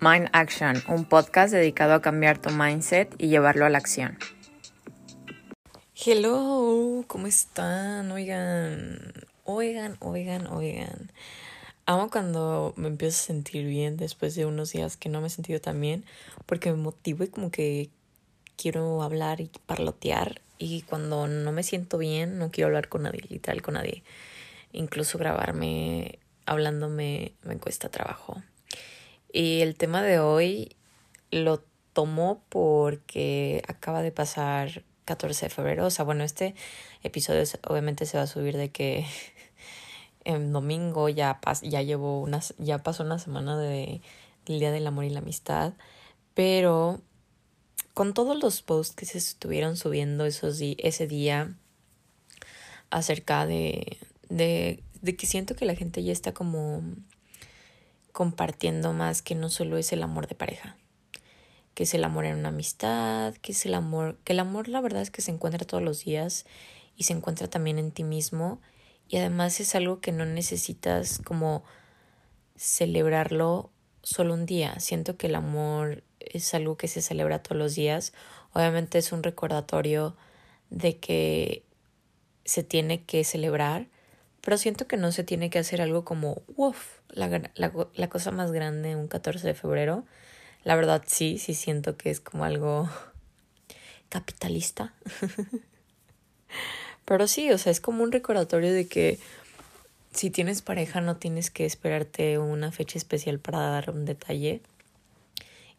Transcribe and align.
Mind 0.00 0.28
Action, 0.32 0.80
un 0.86 1.04
podcast 1.06 1.52
dedicado 1.52 1.94
a 1.94 2.00
cambiar 2.00 2.38
tu 2.38 2.50
mindset 2.50 3.12
y 3.18 3.26
llevarlo 3.26 3.66
a 3.66 3.68
la 3.68 3.78
acción. 3.78 4.16
Hello, 5.96 7.04
¿cómo 7.08 7.26
están? 7.26 8.08
Oigan, 8.12 9.12
oigan, 9.42 9.96
oigan, 9.98 10.46
oigan. 10.46 11.10
Amo 11.84 12.10
cuando 12.10 12.74
me 12.76 12.86
empiezo 12.86 13.16
a 13.16 13.26
sentir 13.26 13.66
bien 13.66 13.96
después 13.96 14.36
de 14.36 14.46
unos 14.46 14.70
días 14.70 14.96
que 14.96 15.08
no 15.08 15.20
me 15.20 15.26
he 15.26 15.30
sentido 15.30 15.60
tan 15.60 15.80
bien, 15.80 16.04
porque 16.46 16.70
me 16.70 16.76
motivo 16.76 17.24
y 17.24 17.28
como 17.28 17.50
que 17.50 17.90
quiero 18.56 19.02
hablar 19.02 19.40
y 19.40 19.50
parlotear. 19.66 20.40
Y 20.58 20.82
cuando 20.82 21.26
no 21.26 21.50
me 21.50 21.64
siento 21.64 21.98
bien, 21.98 22.38
no 22.38 22.52
quiero 22.52 22.68
hablar 22.68 22.88
con 22.88 23.02
nadie, 23.02 23.22
literal 23.28 23.62
con 23.62 23.74
nadie. 23.74 24.04
Incluso 24.72 25.18
grabarme 25.18 26.20
hablándome 26.46 27.32
me 27.42 27.58
cuesta 27.58 27.88
trabajo. 27.88 28.40
Y 29.32 29.60
el 29.60 29.76
tema 29.76 30.02
de 30.02 30.18
hoy 30.18 30.76
lo 31.30 31.62
tomó 31.92 32.42
porque 32.48 33.62
acaba 33.68 34.02
de 34.02 34.12
pasar 34.12 34.84
14 35.04 35.46
de 35.46 35.50
febrero. 35.50 35.86
O 35.86 35.90
sea, 35.90 36.04
bueno, 36.04 36.24
este 36.24 36.54
episodio 37.02 37.42
obviamente 37.66 38.06
se 38.06 38.16
va 38.16 38.24
a 38.24 38.28
subir 38.28 38.56
de 38.56 38.70
que 38.70 39.06
en 40.24 40.52
domingo 40.52 41.08
ya, 41.08 41.40
ya 41.62 41.82
llevo 41.82 42.20
unas, 42.20 42.54
ya 42.58 42.82
pasó 42.82 43.02
una 43.02 43.18
semana 43.18 43.58
de, 43.58 44.00
del 44.46 44.60
Día 44.60 44.70
del 44.70 44.86
Amor 44.86 45.04
y 45.04 45.10
la 45.10 45.20
Amistad. 45.20 45.72
Pero 46.34 47.00
con 47.94 48.14
todos 48.14 48.40
los 48.40 48.62
posts 48.62 48.94
que 48.94 49.06
se 49.06 49.18
estuvieron 49.18 49.76
subiendo 49.76 50.24
esos 50.24 50.60
ese 50.60 51.06
día 51.06 51.54
acerca 52.90 53.44
de, 53.44 53.98
de, 54.28 54.82
de 55.02 55.16
que 55.16 55.26
siento 55.26 55.56
que 55.56 55.64
la 55.64 55.74
gente 55.74 56.02
ya 56.04 56.12
está 56.12 56.32
como 56.32 56.82
compartiendo 58.18 58.92
más 58.92 59.22
que 59.22 59.36
no 59.36 59.48
solo 59.48 59.76
es 59.76 59.92
el 59.92 60.02
amor 60.02 60.26
de 60.26 60.34
pareja, 60.34 60.76
que 61.74 61.84
es 61.84 61.94
el 61.94 62.02
amor 62.02 62.24
en 62.24 62.36
una 62.36 62.48
amistad, 62.48 63.32
que 63.36 63.52
es 63.52 63.64
el 63.64 63.74
amor, 63.74 64.18
que 64.24 64.32
el 64.32 64.40
amor 64.40 64.66
la 64.66 64.80
verdad 64.80 65.02
es 65.02 65.12
que 65.12 65.22
se 65.22 65.30
encuentra 65.30 65.64
todos 65.64 65.84
los 65.84 66.04
días 66.04 66.44
y 66.96 67.04
se 67.04 67.12
encuentra 67.12 67.46
también 67.46 67.78
en 67.78 67.92
ti 67.92 68.02
mismo 68.02 68.60
y 69.06 69.18
además 69.18 69.60
es 69.60 69.76
algo 69.76 70.00
que 70.00 70.10
no 70.10 70.26
necesitas 70.26 71.20
como 71.24 71.62
celebrarlo 72.56 73.70
solo 74.02 74.34
un 74.34 74.46
día. 74.46 74.80
Siento 74.80 75.16
que 75.16 75.28
el 75.28 75.36
amor 75.36 76.02
es 76.18 76.52
algo 76.54 76.76
que 76.76 76.88
se 76.88 77.02
celebra 77.02 77.44
todos 77.44 77.56
los 77.56 77.76
días. 77.76 78.12
Obviamente 78.52 78.98
es 78.98 79.12
un 79.12 79.22
recordatorio 79.22 80.16
de 80.70 80.98
que 80.98 81.62
se 82.44 82.64
tiene 82.64 83.04
que 83.04 83.22
celebrar, 83.22 83.86
pero 84.48 84.56
siento 84.56 84.86
que 84.86 84.96
no 84.96 85.12
se 85.12 85.24
tiene 85.24 85.50
que 85.50 85.58
hacer 85.58 85.82
algo 85.82 86.06
como, 86.06 86.40
uff, 86.56 87.00
la, 87.10 87.28
la, 87.28 87.72
la 87.94 88.08
cosa 88.08 88.30
más 88.30 88.50
grande 88.50 88.96
un 88.96 89.06
14 89.06 89.46
de 89.46 89.52
febrero. 89.52 90.06
La 90.64 90.74
verdad 90.74 91.04
sí, 91.06 91.36
sí 91.36 91.52
siento 91.52 91.98
que 91.98 92.08
es 92.08 92.18
como 92.18 92.46
algo 92.46 92.88
capitalista. 94.08 94.94
Pero 97.04 97.28
sí, 97.28 97.50
o 97.50 97.58
sea, 97.58 97.70
es 97.70 97.82
como 97.82 98.02
un 98.02 98.10
recordatorio 98.10 98.72
de 98.72 98.88
que 98.88 99.18
si 100.14 100.30
tienes 100.30 100.62
pareja 100.62 101.02
no 101.02 101.18
tienes 101.18 101.50
que 101.50 101.66
esperarte 101.66 102.38
una 102.38 102.72
fecha 102.72 102.96
especial 102.96 103.40
para 103.40 103.58
dar 103.58 103.90
un 103.90 104.06
detalle. 104.06 104.62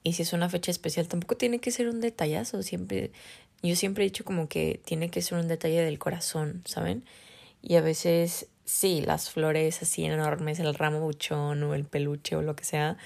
Y 0.04 0.14
si 0.14 0.22
es 0.22 0.32
una 0.32 0.48
fecha 0.48 0.70
especial 0.70 1.08
tampoco 1.08 1.38
tiene 1.38 1.58
que 1.58 1.72
ser 1.72 1.90
un 1.90 2.02
detallazo, 2.02 2.62
siempre 2.62 3.10
yo 3.64 3.76
siempre 3.76 4.04
he 4.04 4.10
dicho 4.10 4.24
como 4.24 4.48
que 4.48 4.80
tiene 4.86 5.10
que 5.10 5.24
ser 5.24 5.40
un 5.40 5.48
detalle 5.48 5.82
del 5.82 5.98
corazón, 5.98 6.62
¿saben? 6.66 7.04
Y 7.64 7.76
a 7.76 7.82
veces 7.82 8.48
sí, 8.70 9.02
las 9.02 9.32
flores 9.32 9.82
así 9.82 10.06
enormes, 10.06 10.60
el 10.60 10.76
ramo 10.76 11.00
buchón 11.02 11.64
o 11.64 11.74
el 11.74 11.86
peluche 11.86 12.36
o 12.36 12.44
lo 12.44 12.56
que 12.56 12.64
sea, 12.66 12.98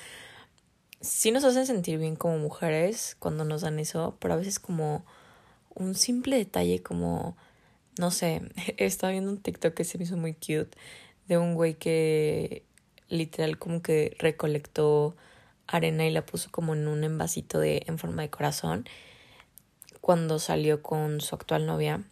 sí 1.00 1.32
nos 1.32 1.46
hacen 1.46 1.66
sentir 1.66 2.00
bien 2.00 2.18
como 2.18 2.38
mujeres 2.38 3.16
cuando 3.18 3.46
nos 3.46 3.62
dan 3.62 3.80
eso, 3.80 4.18
pero 4.20 4.34
a 4.34 4.38
veces 4.38 4.60
como 4.60 5.06
un 5.74 5.96
simple 5.96 6.38
detalle 6.38 6.84
como, 6.84 7.38
no 7.98 8.12
sé, 8.12 8.42
estaba 8.78 9.12
viendo 9.12 9.32
un 9.32 9.42
TikTok 9.42 9.74
que 9.74 9.86
se 9.86 9.98
me 9.98 10.04
hizo 10.04 10.18
muy 10.18 10.34
cute 10.34 10.72
de 11.28 11.38
un 11.38 11.56
güey 11.56 11.76
que 11.76 12.66
literal 13.08 13.58
como 13.58 13.82
que 13.82 14.18
recolectó 14.20 15.16
arena 15.68 16.06
y 16.06 16.12
la 16.12 16.26
puso 16.26 16.52
como 16.52 16.74
en 16.74 16.90
un 16.90 17.06
envasito 17.06 17.60
de 17.60 17.84
en 17.88 17.98
forma 18.00 18.22
de 18.22 18.30
corazón 18.30 18.86
cuando 20.02 20.40
salió 20.40 20.84
con 20.84 21.22
su 21.22 21.36
actual 21.36 21.66
novia 21.66 22.04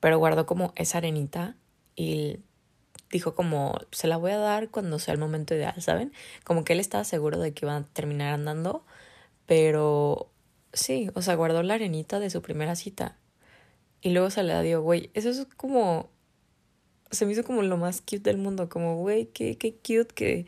pero 0.00 0.18
guardó 0.18 0.46
como 0.46 0.72
esa 0.76 0.98
arenita 0.98 1.56
y 1.98 2.38
dijo 3.10 3.34
como 3.34 3.78
se 3.90 4.06
la 4.06 4.16
voy 4.16 4.30
a 4.32 4.38
dar 4.38 4.70
cuando 4.70 4.98
sea 5.00 5.14
el 5.14 5.20
momento 5.20 5.54
ideal, 5.54 5.80
¿saben? 5.82 6.12
Como 6.44 6.64
que 6.64 6.74
él 6.74 6.80
estaba 6.80 7.04
seguro 7.04 7.38
de 7.38 7.52
que 7.52 7.66
iban 7.66 7.82
a 7.82 7.86
terminar 7.86 8.34
andando, 8.34 8.84
pero 9.46 10.30
sí, 10.72 11.10
o 11.14 11.22
sea, 11.22 11.34
guardó 11.34 11.62
la 11.62 11.74
arenita 11.74 12.20
de 12.20 12.30
su 12.30 12.42
primera 12.42 12.76
cita. 12.76 13.18
Y 14.02 14.10
luego 14.10 14.30
se 14.30 14.42
la 14.44 14.62
dio, 14.62 14.82
güey, 14.82 15.10
eso 15.14 15.30
es 15.30 15.46
como 15.56 16.10
se 17.10 17.26
me 17.26 17.32
hizo 17.32 17.42
como 17.44 17.62
lo 17.62 17.76
más 17.78 18.00
cute 18.00 18.20
del 18.20 18.38
mundo, 18.38 18.68
como 18.68 18.96
güey, 18.98 19.26
qué 19.26 19.56
qué 19.58 19.72
cute 19.74 20.14
que 20.14 20.46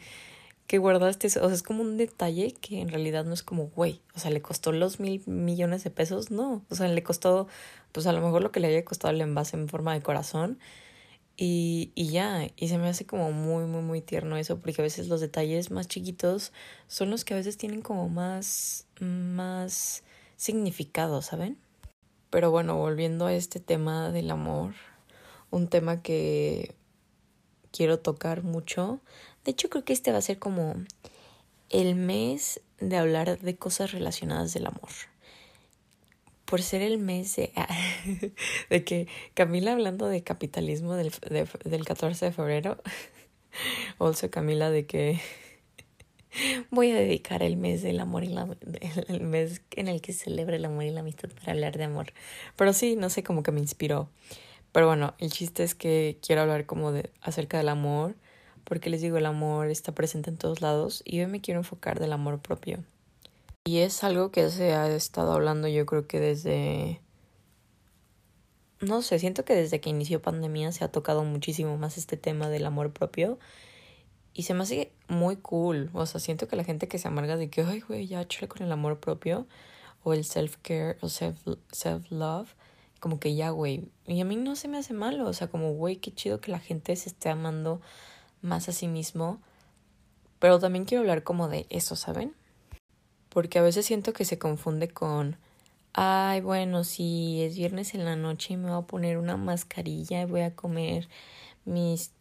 que 0.68 0.78
guardaste 0.78 1.26
eso. 1.26 1.42
O 1.44 1.46
sea, 1.48 1.56
es 1.56 1.64
como 1.64 1.82
un 1.82 1.96
detalle 1.96 2.52
que 2.60 2.80
en 2.80 2.90
realidad 2.90 3.24
no 3.24 3.34
es 3.34 3.42
como, 3.42 3.66
güey, 3.68 4.00
o 4.14 4.20
sea, 4.20 4.30
le 4.30 4.40
costó 4.42 4.70
los 4.72 5.00
mil 5.00 5.22
millones 5.26 5.82
de 5.84 5.90
pesos, 5.90 6.30
no. 6.30 6.64
O 6.70 6.74
sea, 6.76 6.86
le 6.88 7.02
costó, 7.02 7.48
pues 7.92 8.06
a 8.06 8.12
lo 8.12 8.20
mejor 8.20 8.42
lo 8.42 8.52
que 8.52 8.60
le 8.60 8.68
haya 8.68 8.84
costado 8.84 9.12
el 9.12 9.20
envase 9.20 9.56
en 9.56 9.68
forma 9.68 9.94
de 9.94 10.02
corazón. 10.02 10.60
Y, 11.42 11.90
y 11.94 12.08
ya, 12.08 12.48
y 12.54 12.68
se 12.68 12.76
me 12.76 12.88
hace 12.88 13.06
como 13.06 13.32
muy, 13.32 13.64
muy, 13.64 13.80
muy 13.80 14.02
tierno 14.02 14.36
eso, 14.36 14.60
porque 14.60 14.82
a 14.82 14.84
veces 14.84 15.08
los 15.08 15.22
detalles 15.22 15.70
más 15.70 15.88
chiquitos 15.88 16.52
son 16.86 17.08
los 17.08 17.24
que 17.24 17.32
a 17.32 17.38
veces 17.38 17.56
tienen 17.56 17.80
como 17.80 18.10
más, 18.10 18.86
más 19.00 20.02
significado, 20.36 21.22
¿saben? 21.22 21.56
Pero 22.28 22.50
bueno, 22.50 22.76
volviendo 22.76 23.24
a 23.24 23.32
este 23.32 23.58
tema 23.58 24.10
del 24.10 24.30
amor, 24.30 24.74
un 25.50 25.68
tema 25.68 26.02
que 26.02 26.74
quiero 27.72 28.00
tocar 28.00 28.42
mucho 28.42 29.00
de 29.44 29.52
hecho, 29.52 29.70
creo 29.70 29.84
que 29.84 29.92
este 29.92 30.12
va 30.12 30.18
a 30.18 30.22
ser 30.22 30.38
como 30.38 30.74
el 31.70 31.94
mes 31.94 32.60
de 32.78 32.96
hablar 32.96 33.38
de 33.38 33.56
cosas 33.56 33.92
relacionadas 33.92 34.52
del 34.52 34.66
amor. 34.66 34.90
Por 36.50 36.62
ser 36.62 36.82
el 36.82 36.98
mes 36.98 37.36
de, 37.36 37.52
de 38.70 38.84
que 38.84 39.08
Camila 39.34 39.72
hablando 39.72 40.06
de 40.06 40.22
capitalismo 40.22 40.94
del, 40.94 41.12
del 41.64 41.84
14 41.84 42.26
de 42.26 42.32
febrero, 42.32 42.82
also 43.98 44.30
Camila 44.30 44.70
de 44.70 44.84
que 44.86 45.20
voy 46.70 46.90
a 46.90 46.96
dedicar 46.96 47.42
el 47.42 47.56
mes 47.56 47.82
del 47.82 48.00
amor 48.00 48.24
y 48.24 48.28
la 48.28 48.48
el 49.08 49.20
mes 49.20 49.62
en 49.76 49.88
el 49.88 50.00
que 50.00 50.12
celebra 50.12 50.56
el 50.56 50.64
amor 50.64 50.84
y 50.84 50.90
la 50.90 51.00
amistad 51.00 51.30
para 51.30 51.52
hablar 51.52 51.78
de 51.78 51.84
amor. 51.84 52.12
Pero 52.56 52.72
sí, 52.72 52.96
no 52.96 53.08
sé, 53.10 53.22
como 53.22 53.42
que 53.42 53.52
me 53.52 53.60
inspiró. 53.60 54.10
Pero 54.72 54.86
bueno, 54.86 55.14
el 55.18 55.30
chiste 55.32 55.64
es 55.64 55.74
que 55.74 56.18
quiero 56.24 56.42
hablar 56.42 56.66
como 56.66 56.92
de 56.92 57.10
acerca 57.22 57.58
del 57.58 57.68
amor 57.68 58.14
porque 58.64 58.90
les 58.90 59.00
digo, 59.00 59.16
el 59.16 59.26
amor 59.26 59.68
está 59.68 59.92
presente 59.92 60.30
en 60.30 60.36
todos 60.36 60.60
lados 60.60 61.02
y 61.04 61.20
hoy 61.20 61.26
me 61.26 61.40
quiero 61.40 61.60
enfocar 61.60 61.98
del 61.98 62.12
amor 62.12 62.40
propio. 62.40 62.78
Y 63.64 63.78
es 63.78 64.02
algo 64.04 64.30
que 64.30 64.48
se 64.50 64.74
ha 64.74 64.88
estado 64.88 65.32
hablando 65.32 65.68
yo 65.68 65.84
creo 65.86 66.06
que 66.06 66.18
desde... 66.18 67.00
No 68.80 69.02
sé, 69.02 69.18
siento 69.18 69.44
que 69.44 69.54
desde 69.54 69.80
que 69.80 69.90
inició 69.90 70.22
pandemia 70.22 70.72
se 70.72 70.84
ha 70.84 70.88
tocado 70.90 71.22
muchísimo 71.24 71.76
más 71.76 71.98
este 71.98 72.16
tema 72.16 72.48
del 72.48 72.64
amor 72.64 72.92
propio. 72.92 73.38
Y 74.32 74.44
se 74.44 74.54
me 74.54 74.62
hace 74.62 74.92
muy 75.08 75.36
cool. 75.36 75.90
O 75.92 76.06
sea, 76.06 76.20
siento 76.20 76.48
que 76.48 76.56
la 76.56 76.64
gente 76.64 76.88
que 76.88 76.98
se 76.98 77.08
amarga 77.08 77.36
de 77.36 77.50
que, 77.50 77.62
ay, 77.62 77.80
güey, 77.80 78.06
ya 78.06 78.26
chale 78.26 78.48
con 78.48 78.62
el 78.62 78.72
amor 78.72 78.98
propio. 78.98 79.46
O 80.02 80.14
el 80.14 80.24
self-care 80.24 80.96
o 81.02 81.08
self-love. 81.08 82.48
como 83.00 83.20
que 83.20 83.34
ya, 83.34 83.50
güey. 83.50 83.90
Y 84.06 84.20
a 84.22 84.24
mí 84.24 84.36
no 84.36 84.56
se 84.56 84.68
me 84.68 84.78
hace 84.78 84.94
malo. 84.94 85.26
O 85.26 85.34
sea, 85.34 85.48
como, 85.48 85.74
güey, 85.74 85.96
qué 85.96 86.14
chido 86.14 86.40
que 86.40 86.50
la 86.50 86.60
gente 86.60 86.96
se 86.96 87.10
esté 87.10 87.28
amando 87.28 87.82
más 88.40 88.70
a 88.70 88.72
sí 88.72 88.88
mismo. 88.88 89.42
Pero 90.38 90.58
también 90.58 90.86
quiero 90.86 91.02
hablar 91.02 91.22
como 91.22 91.48
de 91.48 91.66
eso, 91.68 91.96
¿saben? 91.96 92.34
Porque 93.30 93.58
a 93.58 93.62
veces 93.62 93.86
siento 93.86 94.12
que 94.12 94.24
se 94.24 94.38
confunde 94.38 94.88
con, 94.88 95.36
ay, 95.94 96.40
bueno, 96.42 96.84
si 96.84 97.42
es 97.42 97.56
viernes 97.56 97.94
en 97.94 98.04
la 98.04 98.16
noche 98.16 98.54
y 98.54 98.56
me 98.56 98.70
voy 98.70 98.78
a 98.78 98.86
poner 98.86 99.18
una 99.18 99.36
mascarilla 99.36 100.22
y 100.22 100.26
voy 100.26 100.42
a 100.42 100.54
comer 100.54 101.08
mis 101.64 102.12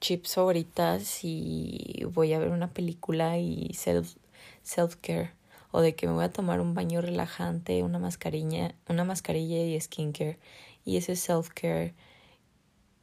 chips 0.00 0.34
favoritas 0.34 1.20
y 1.24 2.04
voy 2.12 2.32
a 2.32 2.38
ver 2.38 2.50
una 2.50 2.72
película 2.72 3.38
y 3.38 3.72
self, 3.74 4.16
self-care. 4.62 5.32
O 5.70 5.80
de 5.80 5.94
que 5.94 6.06
me 6.06 6.14
voy 6.14 6.24
a 6.24 6.32
tomar 6.32 6.60
un 6.60 6.74
baño 6.74 7.00
relajante, 7.02 7.82
una 7.82 7.98
mascarilla, 7.98 8.74
una 8.88 9.04
mascarilla 9.04 9.58
y 9.58 9.78
skincare. 9.80 10.38
Y 10.84 10.96
ese 10.96 11.14
self-care. 11.14 11.94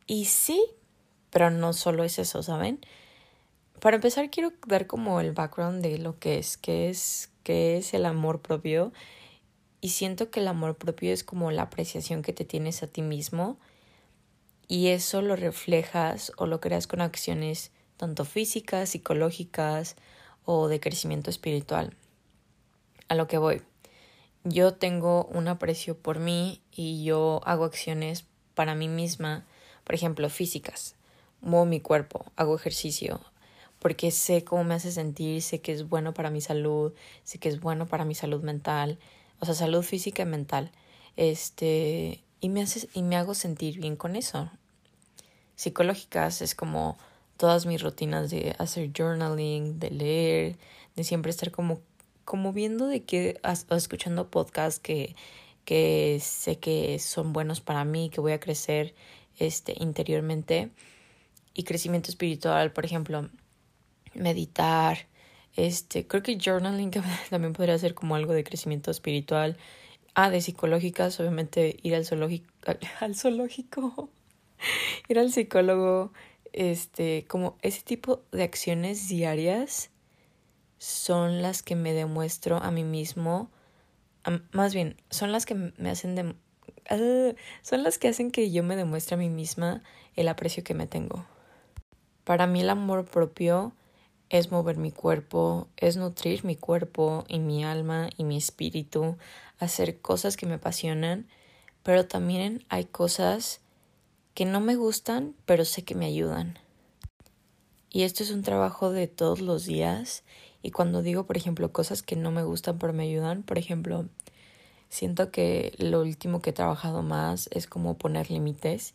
Y 0.07 0.25
sí, 0.25 0.63
pero 1.29 1.51
no 1.51 1.73
solo 1.73 2.03
es 2.03 2.17
eso, 2.17 2.41
¿saben? 2.41 2.79
Para 3.79 3.97
empezar 3.97 4.29
quiero 4.29 4.51
dar 4.67 4.87
como 4.87 5.19
el 5.19 5.33
background 5.33 5.81
de 5.83 5.97
lo 5.97 6.17
que 6.19 6.37
es, 6.37 6.57
qué 6.57 6.89
es, 6.89 7.31
qué 7.43 7.77
es 7.77 7.93
el 7.93 8.05
amor 8.05 8.41
propio. 8.41 8.93
Y 9.81 9.89
siento 9.89 10.31
que 10.31 10.39
el 10.39 10.47
amor 10.47 10.77
propio 10.77 11.13
es 11.13 11.23
como 11.23 11.51
la 11.51 11.63
apreciación 11.63 12.21
que 12.21 12.33
te 12.33 12.45
tienes 12.45 12.81
a 12.81 12.87
ti 12.87 13.01
mismo 13.01 13.59
y 14.67 14.87
eso 14.87 15.21
lo 15.21 15.35
reflejas 15.35 16.31
o 16.37 16.47
lo 16.47 16.59
creas 16.59 16.87
con 16.87 17.01
acciones 17.01 17.71
tanto 17.97 18.25
físicas, 18.25 18.89
psicológicas 18.89 19.95
o 20.43 20.67
de 20.67 20.79
crecimiento 20.79 21.29
espiritual. 21.29 21.95
A 23.07 23.15
lo 23.15 23.27
que 23.27 23.37
voy. 23.37 23.61
Yo 24.43 24.73
tengo 24.73 25.25
un 25.25 25.47
aprecio 25.47 25.97
por 25.97 26.19
mí 26.19 26.61
y 26.71 27.03
yo 27.03 27.41
hago 27.45 27.65
acciones 27.65 28.25
para 28.53 28.75
mí 28.75 28.87
misma, 28.87 29.45
por 29.83 29.95
ejemplo, 29.95 30.29
físicas. 30.29 30.95
Muevo 31.41 31.65
mi 31.65 31.79
cuerpo, 31.79 32.25
hago 32.35 32.55
ejercicio, 32.55 33.21
porque 33.85 34.09
sé 34.09 34.43
cómo 34.43 34.63
me 34.63 34.73
hace 34.73 34.91
sentir, 34.91 35.43
sé 35.43 35.61
que 35.61 35.71
es 35.71 35.87
bueno 35.87 36.15
para 36.15 36.31
mi 36.31 36.41
salud, 36.41 36.93
sé 37.23 37.37
que 37.37 37.49
es 37.49 37.59
bueno 37.59 37.85
para 37.85 38.03
mi 38.03 38.15
salud 38.15 38.41
mental, 38.41 38.97
o 39.39 39.45
sea, 39.45 39.53
salud 39.53 39.83
física 39.83 40.23
y 40.23 40.25
mental. 40.25 40.71
Este, 41.17 42.23
y 42.41 42.49
me 42.49 42.63
hace 42.63 42.89
y 42.95 43.03
me 43.03 43.15
hago 43.15 43.35
sentir 43.35 43.77
bien 43.79 43.95
con 43.95 44.15
eso. 44.15 44.49
Psicológicas 45.55 46.41
es 46.41 46.55
como 46.55 46.97
todas 47.37 47.67
mis 47.67 47.83
rutinas 47.83 48.31
de 48.31 48.55
hacer 48.57 48.89
journaling, 48.91 49.77
de 49.77 49.91
leer, 49.91 50.57
de 50.95 51.03
siempre 51.03 51.29
estar 51.29 51.51
como 51.51 51.79
como 52.23 52.53
viendo 52.53 52.87
de 52.87 53.03
que 53.03 53.39
escuchando 53.69 54.31
podcasts 54.31 54.79
que 54.79 55.15
que 55.63 56.17
sé 56.23 56.57
que 56.57 56.97
son 56.97 57.33
buenos 57.33 57.61
para 57.61 57.85
mí, 57.85 58.09
que 58.09 58.19
voy 58.19 58.31
a 58.31 58.39
crecer 58.39 58.95
este 59.37 59.75
interiormente 59.77 60.71
y 61.53 61.65
crecimiento 61.65 62.09
espiritual, 62.09 62.73
por 62.73 62.83
ejemplo, 62.83 63.29
meditar, 64.15 65.07
este, 65.55 66.05
creo 66.07 66.23
que 66.23 66.37
journaling 66.37 66.91
también 67.29 67.53
podría 67.53 67.77
ser 67.77 67.93
como 67.93 68.15
algo 68.15 68.33
de 68.33 68.43
crecimiento 68.43 68.91
espiritual. 68.91 69.57
Ah, 70.13 70.29
de 70.29 70.41
psicológicas, 70.41 71.19
obviamente 71.19 71.77
ir 71.83 71.95
al 71.95 72.05
zoológico, 72.05 72.47
al, 73.01 73.15
zoológico, 73.15 74.09
ir 75.09 75.19
al 75.19 75.31
psicólogo, 75.31 76.13
este, 76.53 77.25
como 77.27 77.57
ese 77.61 77.81
tipo 77.81 78.23
de 78.31 78.43
acciones 78.43 79.09
diarias 79.09 79.91
son 80.77 81.41
las 81.41 81.63
que 81.63 81.75
me 81.75 81.93
demuestro 81.93 82.57
a 82.57 82.71
mí 82.71 82.83
mismo, 82.83 83.49
más 84.51 84.73
bien, 84.73 84.95
son 85.09 85.31
las 85.31 85.45
que 85.45 85.55
me 85.55 85.89
hacen 85.89 86.15
de, 86.15 86.35
ah, 86.89 87.35
son 87.61 87.83
las 87.83 87.97
que 87.97 88.07
hacen 88.07 88.31
que 88.31 88.51
yo 88.51 88.63
me 88.63 88.77
demuestre 88.77 89.15
a 89.15 89.17
mí 89.17 89.29
misma 89.29 89.83
el 90.15 90.29
aprecio 90.29 90.63
que 90.63 90.73
me 90.73 90.87
tengo. 90.87 91.25
Para 92.23 92.47
mí 92.47 92.61
el 92.61 92.69
amor 92.69 93.05
propio 93.05 93.73
es 94.37 94.51
mover 94.51 94.77
mi 94.77 94.91
cuerpo, 94.91 95.67
es 95.77 95.97
nutrir 95.97 96.45
mi 96.45 96.55
cuerpo 96.55 97.25
y 97.27 97.39
mi 97.39 97.63
alma 97.63 98.09
y 98.17 98.23
mi 98.23 98.37
espíritu, 98.37 99.17
hacer 99.59 99.99
cosas 99.99 100.37
que 100.37 100.45
me 100.45 100.55
apasionan, 100.55 101.27
pero 101.83 102.07
también 102.07 102.63
hay 102.69 102.85
cosas 102.85 103.61
que 104.33 104.45
no 104.45 104.59
me 104.59 104.75
gustan, 104.75 105.33
pero 105.45 105.65
sé 105.65 105.83
que 105.83 105.95
me 105.95 106.05
ayudan. 106.05 106.59
Y 107.89 108.03
esto 108.03 108.23
es 108.23 108.31
un 108.31 108.43
trabajo 108.43 108.91
de 108.91 109.07
todos 109.07 109.39
los 109.39 109.65
días. 109.65 110.23
Y 110.61 110.71
cuando 110.71 111.01
digo, 111.01 111.25
por 111.25 111.37
ejemplo, 111.37 111.71
cosas 111.71 112.03
que 112.03 112.17
no 112.17 112.31
me 112.31 112.43
gustan 112.43 112.77
pero 112.77 112.91
me 112.91 113.03
ayudan, 113.03 113.43
por 113.43 113.57
ejemplo, 113.57 114.05
siento 114.89 115.31
que 115.31 115.73
lo 115.77 116.01
último 116.01 116.41
que 116.41 116.49
he 116.49 116.53
trabajado 116.53 117.03
más 117.03 117.47
es 117.53 117.67
como 117.67 117.97
poner 117.97 118.29
límites 118.29 118.93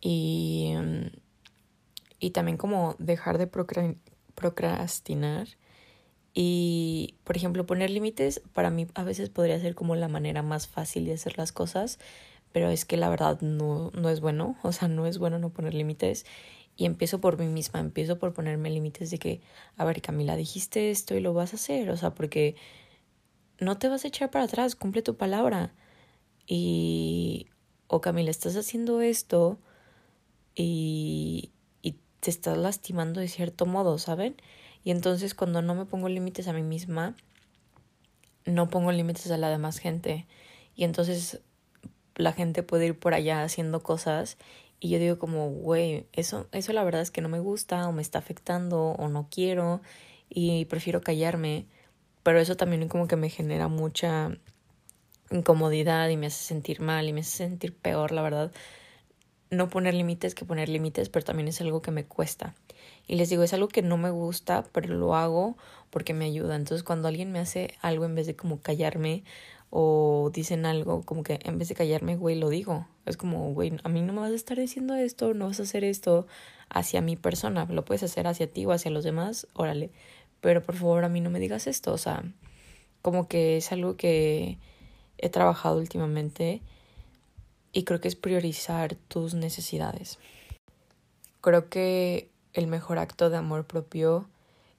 y, 0.00 0.72
y 2.18 2.30
también 2.30 2.56
como 2.56 2.96
dejar 2.98 3.36
de 3.36 3.46
procrastinar 3.46 4.13
y, 6.34 7.14
por 7.24 7.36
ejemplo, 7.36 7.64
poner 7.64 7.90
límites 7.90 8.42
para 8.52 8.70
mí 8.70 8.88
a 8.94 9.04
veces 9.04 9.30
podría 9.30 9.60
ser 9.60 9.76
como 9.76 9.94
la 9.94 10.08
manera 10.08 10.42
más 10.42 10.66
fácil 10.66 11.06
de 11.06 11.14
hacer 11.14 11.38
las 11.38 11.52
cosas, 11.52 12.00
pero 12.52 12.70
es 12.70 12.84
que 12.84 12.96
la 12.96 13.08
verdad 13.08 13.40
no, 13.40 13.90
no 13.94 14.10
es 14.10 14.20
bueno, 14.20 14.56
o 14.62 14.72
sea, 14.72 14.88
no 14.88 15.06
es 15.06 15.18
bueno 15.18 15.38
no 15.38 15.50
poner 15.50 15.74
límites. 15.74 16.26
Y 16.76 16.86
empiezo 16.86 17.20
por 17.20 17.38
mí 17.38 17.46
misma, 17.46 17.78
empiezo 17.78 18.18
por 18.18 18.32
ponerme 18.34 18.68
límites 18.70 19.10
de 19.12 19.18
que, 19.18 19.40
a 19.76 19.84
ver, 19.84 20.02
Camila, 20.02 20.36
dijiste 20.36 20.90
esto 20.90 21.14
y 21.14 21.20
lo 21.20 21.32
vas 21.34 21.52
a 21.52 21.56
hacer, 21.56 21.88
o 21.90 21.96
sea, 21.96 22.14
porque 22.14 22.56
no 23.60 23.78
te 23.78 23.88
vas 23.88 24.04
a 24.04 24.08
echar 24.08 24.30
para 24.30 24.46
atrás, 24.46 24.74
cumple 24.74 25.02
tu 25.02 25.16
palabra. 25.16 25.72
Y, 26.46 27.48
o 27.86 28.00
Camila, 28.00 28.30
estás 28.30 28.56
haciendo 28.56 29.00
esto 29.02 29.60
y, 30.56 31.52
te 32.24 32.30
estás 32.30 32.56
lastimando 32.56 33.20
de 33.20 33.28
cierto 33.28 33.66
modo, 33.66 33.98
¿saben? 33.98 34.34
Y 34.82 34.92
entonces 34.92 35.34
cuando 35.34 35.60
no 35.60 35.74
me 35.74 35.84
pongo 35.84 36.08
límites 36.08 36.48
a 36.48 36.54
mí 36.54 36.62
misma, 36.62 37.14
no 38.46 38.70
pongo 38.70 38.92
límites 38.92 39.30
a 39.30 39.36
la 39.36 39.50
demás 39.50 39.76
gente. 39.76 40.26
Y 40.74 40.84
entonces 40.84 41.42
la 42.16 42.32
gente 42.32 42.62
puede 42.62 42.86
ir 42.86 42.98
por 42.98 43.12
allá 43.12 43.42
haciendo 43.42 43.82
cosas 43.82 44.38
y 44.80 44.88
yo 44.88 44.98
digo 44.98 45.18
como, 45.18 45.50
güey, 45.50 46.06
eso, 46.14 46.48
eso 46.52 46.72
la 46.72 46.82
verdad 46.82 47.02
es 47.02 47.10
que 47.10 47.20
no 47.20 47.28
me 47.28 47.40
gusta 47.40 47.86
o 47.86 47.92
me 47.92 48.00
está 48.00 48.20
afectando 48.20 48.92
o 48.92 49.08
no 49.08 49.28
quiero 49.30 49.82
y 50.30 50.64
prefiero 50.64 51.02
callarme. 51.02 51.66
Pero 52.22 52.40
eso 52.40 52.56
también 52.56 52.88
como 52.88 53.06
que 53.06 53.16
me 53.16 53.28
genera 53.28 53.68
mucha 53.68 54.30
incomodidad 55.30 56.08
y 56.08 56.16
me 56.16 56.28
hace 56.28 56.42
sentir 56.42 56.80
mal 56.80 57.06
y 57.06 57.12
me 57.12 57.20
hace 57.20 57.36
sentir 57.36 57.76
peor, 57.76 58.12
la 58.12 58.22
verdad 58.22 58.50
no 59.50 59.68
poner 59.68 59.94
límites 59.94 60.34
que 60.34 60.44
poner 60.44 60.68
límites, 60.68 61.08
pero 61.08 61.24
también 61.24 61.48
es 61.48 61.60
algo 61.60 61.82
que 61.82 61.90
me 61.90 62.04
cuesta. 62.04 62.54
Y 63.06 63.16
les 63.16 63.28
digo, 63.28 63.42
es 63.42 63.52
algo 63.52 63.68
que 63.68 63.82
no 63.82 63.96
me 63.96 64.10
gusta, 64.10 64.64
pero 64.72 64.94
lo 64.94 65.14
hago 65.14 65.56
porque 65.90 66.14
me 66.14 66.24
ayuda. 66.24 66.56
Entonces, 66.56 66.82
cuando 66.82 67.08
alguien 67.08 67.32
me 67.32 67.38
hace 67.38 67.74
algo 67.80 68.04
en 68.04 68.14
vez 68.14 68.26
de 68.26 68.36
como 68.36 68.60
callarme 68.60 69.24
o 69.70 70.30
dicen 70.32 70.66
algo, 70.66 71.02
como 71.02 71.22
que 71.22 71.40
en 71.42 71.58
vez 71.58 71.68
de 71.68 71.74
callarme, 71.74 72.16
güey, 72.16 72.36
lo 72.36 72.48
digo. 72.48 72.86
Es 73.06 73.16
como, 73.16 73.52
güey, 73.52 73.76
a 73.82 73.88
mí 73.88 74.00
no 74.02 74.12
me 74.12 74.20
vas 74.20 74.32
a 74.32 74.36
estar 74.36 74.58
diciendo 74.58 74.94
esto, 74.94 75.34
no 75.34 75.48
vas 75.48 75.60
a 75.60 75.64
hacer 75.64 75.84
esto 75.84 76.26
hacia 76.68 77.00
mi 77.00 77.16
persona, 77.16 77.66
lo 77.66 77.84
puedes 77.84 78.02
hacer 78.02 78.26
hacia 78.26 78.50
ti 78.50 78.64
o 78.66 78.72
hacia 78.72 78.90
los 78.90 79.04
demás, 79.04 79.46
órale. 79.54 79.90
Pero 80.40 80.62
por 80.62 80.76
favor, 80.76 81.04
a 81.04 81.08
mí 81.08 81.20
no 81.20 81.30
me 81.30 81.40
digas 81.40 81.66
esto, 81.66 81.92
o 81.92 81.98
sea, 81.98 82.24
como 83.02 83.28
que 83.28 83.56
es 83.56 83.72
algo 83.72 83.96
que 83.96 84.58
he 85.18 85.28
trabajado 85.28 85.78
últimamente 85.78 86.62
y 87.74 87.82
creo 87.82 88.00
que 88.00 88.08
es 88.08 88.16
priorizar 88.16 88.94
tus 88.94 89.34
necesidades. 89.34 90.18
Creo 91.40 91.68
que 91.68 92.30
el 92.54 92.68
mejor 92.68 92.98
acto 92.98 93.28
de 93.28 93.36
amor 93.36 93.66
propio 93.66 94.28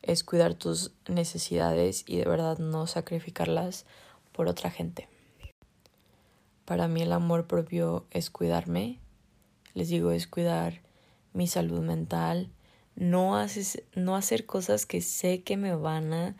es 0.02 0.24
cuidar 0.24 0.54
tus 0.54 0.92
necesidades 1.08 2.06
y 2.08 2.18
de 2.18 2.26
verdad 2.26 2.58
no 2.58 2.88
sacrificarlas 2.88 3.86
por 4.32 4.48
otra 4.48 4.72
gente. 4.72 5.10
Para 6.64 6.88
mí 6.88 7.02
el 7.02 7.12
amor 7.12 7.46
propio 7.46 8.06
es 8.12 8.30
cuidarme, 8.30 9.00
les 9.74 9.90
digo, 9.90 10.12
es 10.12 10.26
cuidar 10.26 10.82
mi 11.34 11.48
salud 11.48 11.82
mental, 11.82 12.50
no, 12.96 13.38
haces, 13.38 13.84
no 13.94 14.16
hacer 14.16 14.46
cosas 14.46 14.86
que 14.86 15.02
sé 15.02 15.44
que 15.44 15.58
me 15.58 15.76
van 15.76 16.14
a 16.14 16.36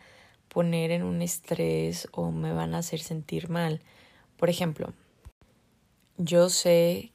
poner 0.48 0.90
en 0.90 1.02
un 1.02 1.20
estrés 1.20 2.08
o 2.12 2.32
me 2.32 2.52
van 2.52 2.74
a 2.74 2.78
hacer 2.78 3.00
sentir 3.00 3.50
mal. 3.50 3.82
Por 4.38 4.48
ejemplo, 4.48 4.94
yo 6.18 6.48
sé 6.48 7.12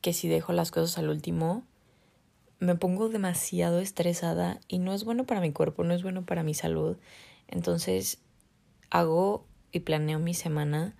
que 0.00 0.12
si 0.12 0.28
dejo 0.28 0.52
las 0.52 0.70
cosas 0.70 0.98
al 0.98 1.08
último, 1.08 1.64
me 2.60 2.74
pongo 2.74 3.08
demasiado 3.08 3.80
estresada 3.80 4.60
y 4.68 4.78
no 4.78 4.92
es 4.94 5.04
bueno 5.04 5.24
para 5.24 5.40
mi 5.40 5.52
cuerpo, 5.52 5.84
no 5.84 5.94
es 5.94 6.02
bueno 6.02 6.24
para 6.24 6.42
mi 6.42 6.54
salud. 6.54 6.96
Entonces 7.46 8.18
hago 8.90 9.46
y 9.70 9.80
planeo 9.80 10.18
mi 10.18 10.34
semana 10.34 10.96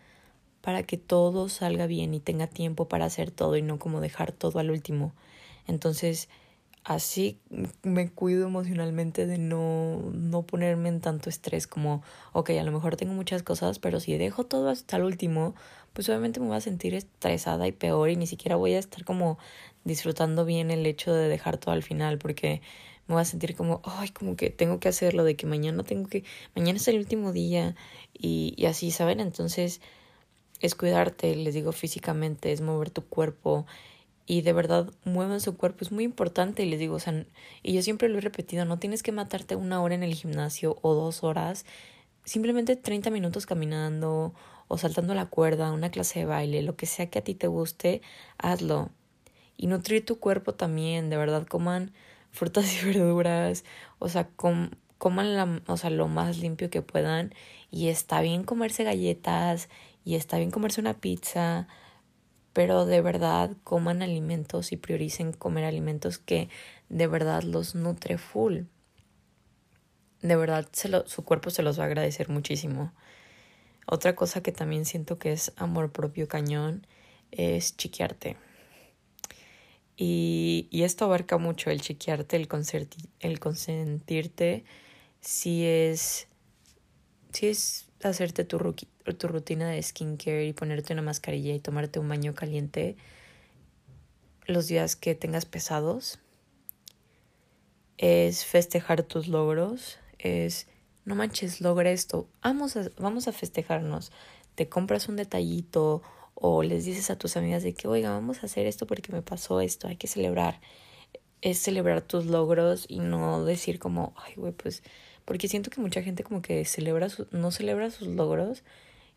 para 0.61 0.83
que 0.83 0.99
todo 0.99 1.49
salga 1.49 1.87
bien 1.87 2.15
y 2.15 2.21
tenga 2.21 2.47
tiempo 2.47 2.89
para 2.89 3.07
hacer 3.07 3.31
todo 3.31 3.57
y 3.57 3.63
no 3.63 3.79
como 3.79 4.01
dejar 4.01 4.33
todo 4.33 4.59
al 4.59 4.71
último. 4.71 5.15
Entonces 5.67 6.29
así 6.85 7.39
me 7.83 8.11
cuido 8.11 8.47
emocionalmente 8.47 9.27
de 9.27 9.39
no, 9.39 10.11
no 10.13 10.43
ponerme 10.43 10.89
en 10.89 11.01
tanto 11.01 11.29
estrés 11.29 11.67
como, 11.67 12.03
ok, 12.33 12.51
a 12.51 12.63
lo 12.63 12.73
mejor 12.73 12.97
tengo 12.97 13.13
muchas 13.13 13.43
cosas, 13.43 13.79
pero 13.79 14.01
si 14.01 14.17
dejo 14.17 14.45
todo 14.45 14.69
hasta 14.71 14.97
el 14.97 15.05
último, 15.05 15.55
pues 15.93 16.09
obviamente 16.09 16.41
me 16.41 16.47
voy 16.47 16.57
a 16.57 16.61
sentir 16.61 16.95
estresada 16.95 17.67
y 17.67 17.73
peor 17.73 18.11
y 18.11 18.17
ni 18.17 18.27
siquiera 18.27 18.57
voy 18.57 18.75
a 18.75 18.79
estar 18.79 19.05
como 19.05 19.39
disfrutando 19.85 20.45
bien 20.45 20.71
el 20.71 20.87
hecho 20.87 21.13
de 21.13 21.29
dejar 21.29 21.59
todo 21.59 21.73
al 21.73 21.83
final 21.83 22.19
porque 22.19 22.63
me 23.07 23.15
voy 23.15 23.23
a 23.23 23.25
sentir 23.25 23.57
como, 23.57 23.81
ay, 23.85 24.11
como 24.11 24.37
que 24.37 24.51
tengo 24.51 24.81
que 24.81 24.89
hacerlo, 24.89 25.25
de 25.25 25.35
que 25.35 25.47
mañana 25.47 25.83
tengo 25.83 26.09
que, 26.09 26.25
mañana 26.55 26.77
es 26.77 26.89
el 26.89 26.99
último 26.99 27.33
día 27.33 27.75
y, 28.13 28.55
y 28.57 28.67
así, 28.67 28.91
¿saben? 28.91 29.21
Entonces 29.21 29.81
es 30.61 30.75
cuidarte, 30.75 31.35
les 31.35 31.55
digo 31.55 31.73
físicamente, 31.73 32.53
es 32.53 32.61
mover 32.61 32.91
tu 32.91 33.03
cuerpo, 33.03 33.67
y 34.29 34.43
de 34.43 34.53
verdad 34.53 34.93
muevan 35.05 35.41
su 35.41 35.57
cuerpo. 35.57 35.79
Es 35.81 35.91
muy 35.91 36.05
importante 36.05 36.63
y 36.63 36.71
les 36.71 36.79
digo, 36.79 36.97
o 36.97 37.01
sea, 37.01 37.25
y 37.63 37.73
yo 37.73 37.83
siempre 37.83 38.11
lo 38.11 38.19
he 38.19 38.21
repetido, 38.21 38.67
no 38.67 38.79
tienes 38.79 39.03
que 39.03 39.11
matarte 39.11 39.57
una 39.57 39.83
hora 39.83 39.95
en 39.95 40.03
el 40.03 40.15
gimnasio 40.15 40.79
o 40.83 40.95
dos 40.95 41.25
horas, 41.25 41.65
simplemente 42.25 42.77
30 42.77 43.11
minutos 43.11 43.47
caminando 43.47 44.35
o 44.69 44.77
saltando 44.77 45.15
la 45.15 45.27
cuerda, 45.27 45.73
una 45.73 45.91
clase 45.91 46.21
de 46.21 46.27
baile, 46.27 46.63
lo 46.63 46.77
que 46.77 46.85
sea 46.85 47.09
que 47.09 47.21
a 47.21 47.25
ti 47.25 47.35
te 47.35 47.47
guste, 47.47 48.03
hazlo. 48.37 48.91
Y 49.57 49.67
nutrir 49.67 50.05
tu 50.05 50.21
cuerpo 50.21 50.55
también, 50.55 51.09
de 51.09 51.17
verdad, 51.17 51.47
coman 51.47 51.93
frutas 52.31 52.71
y 52.83 52.85
verduras, 52.87 53.65
o 53.99 54.11
sea, 54.11 54.29
coman 54.99 55.37
la, 55.37 55.63
o 55.67 55.77
sea, 55.79 55.89
lo 55.89 56.07
más 56.07 56.37
limpio 56.37 56.69
que 56.69 56.83
puedan 56.83 57.35
y 57.71 57.89
está 57.89 58.21
bien 58.21 58.45
comerse 58.45 58.85
galletas 58.85 59.71
y 60.05 60.17
está 60.17 60.37
bien 60.37 60.51
comerse 60.51 60.83
una 60.83 61.01
pizza, 61.01 61.67
pero 62.59 62.87
de 62.87 63.01
verdad 63.01 63.53
coman 63.63 64.03
alimentos 64.03 64.73
y 64.73 64.77
prioricen 64.77 65.33
comer 65.33 65.65
alimentos 65.65 66.19
que 66.19 66.49
de 66.89 67.07
verdad 67.07 67.45
los 67.45 67.77
nutre 67.77 68.19
full. 68.19 68.63
de 70.23 70.35
verdad 70.35 70.69
su 71.07 71.25
cuerpo 71.25 71.51
se 71.51 71.63
los 71.63 71.79
va 71.79 71.85
a 71.85 71.87
agradecer 71.87 72.29
muchísimo. 72.29 72.93
Otra 73.87 74.17
cosa 74.17 74.43
que 74.43 74.51
también 74.51 74.87
siento 74.87 75.21
que 75.21 75.31
es 75.31 75.53
amor 75.55 75.93
propio 75.93 76.27
cañón 76.27 76.85
es 77.31 77.77
chiquearte. 77.77 78.37
Y, 79.97 80.67
y 80.73 80.83
esto 80.83 81.05
abarca 81.05 81.39
mucho 81.39 81.71
el 81.71 81.81
chiquearte, 81.81 82.35
el, 82.35 82.49
el 83.21 83.39
consentirte, 83.39 84.65
si 85.21 85.65
es, 85.65 86.27
si 87.33 87.47
es 87.47 87.88
hacerte 88.03 88.45
tu, 88.45 88.59
rutina 88.59 89.71
de 89.71 89.83
skincare 89.83 90.47
y 90.47 90.53
ponerte 90.53 90.93
una 90.93 91.03
mascarilla 91.03 91.55
y 91.55 91.61
tomarte 91.61 91.99
un 91.99 92.09
baño 92.09 92.35
caliente 92.35 92.97
los 94.47 94.67
días 94.67 94.97
que 94.97 95.15
tengas 95.15 95.45
pesados. 95.45 96.19
Es 97.97 98.45
festejar 98.45 99.03
tus 99.03 99.29
logros, 99.29 99.99
es 100.19 100.69
no 101.05 101.15
manches, 101.15 101.61
logra 101.61 101.91
esto, 101.91 102.29
vamos 102.43 102.77
a, 102.77 102.91
vamos 102.99 103.29
a 103.29 103.33
festejarnos. 103.33 104.13
Te 104.55 104.69
compras 104.69 105.09
un 105.09 105.17
detallito 105.17 106.03
o 106.35 106.63
les 106.63 106.85
dices 106.85 107.11
a 107.11 107.17
tus 107.17 107.37
amigas 107.37 107.63
de 107.63 107.75
que, 107.75 107.89
oiga, 107.89 108.11
vamos 108.11 108.43
a 108.43 108.47
hacer 108.47 108.67
esto 108.67 108.87
porque 108.87 109.13
me 109.13 109.23
pasó 109.23 109.61
esto, 109.61 109.89
hay 109.89 109.97
que 109.97 110.07
celebrar. 110.07 110.61
Es 111.41 111.59
celebrar 111.59 112.03
tus 112.03 112.27
logros 112.27 112.87
y 112.89 113.01
no 113.01 113.45
decir 113.45 113.79
como, 113.79 114.15
ay, 114.17 114.35
güey, 114.37 114.53
pues, 114.53 114.83
porque 115.29 115.47
siento 115.47 115.69
que 115.69 115.83
mucha 115.83 116.03
gente 116.03 116.25
como 116.25 116.41
que 116.41 116.65
celebra 116.65 117.09
no 117.33 117.51
celebra 117.51 117.91
sus 117.91 118.09
logros 118.09 118.63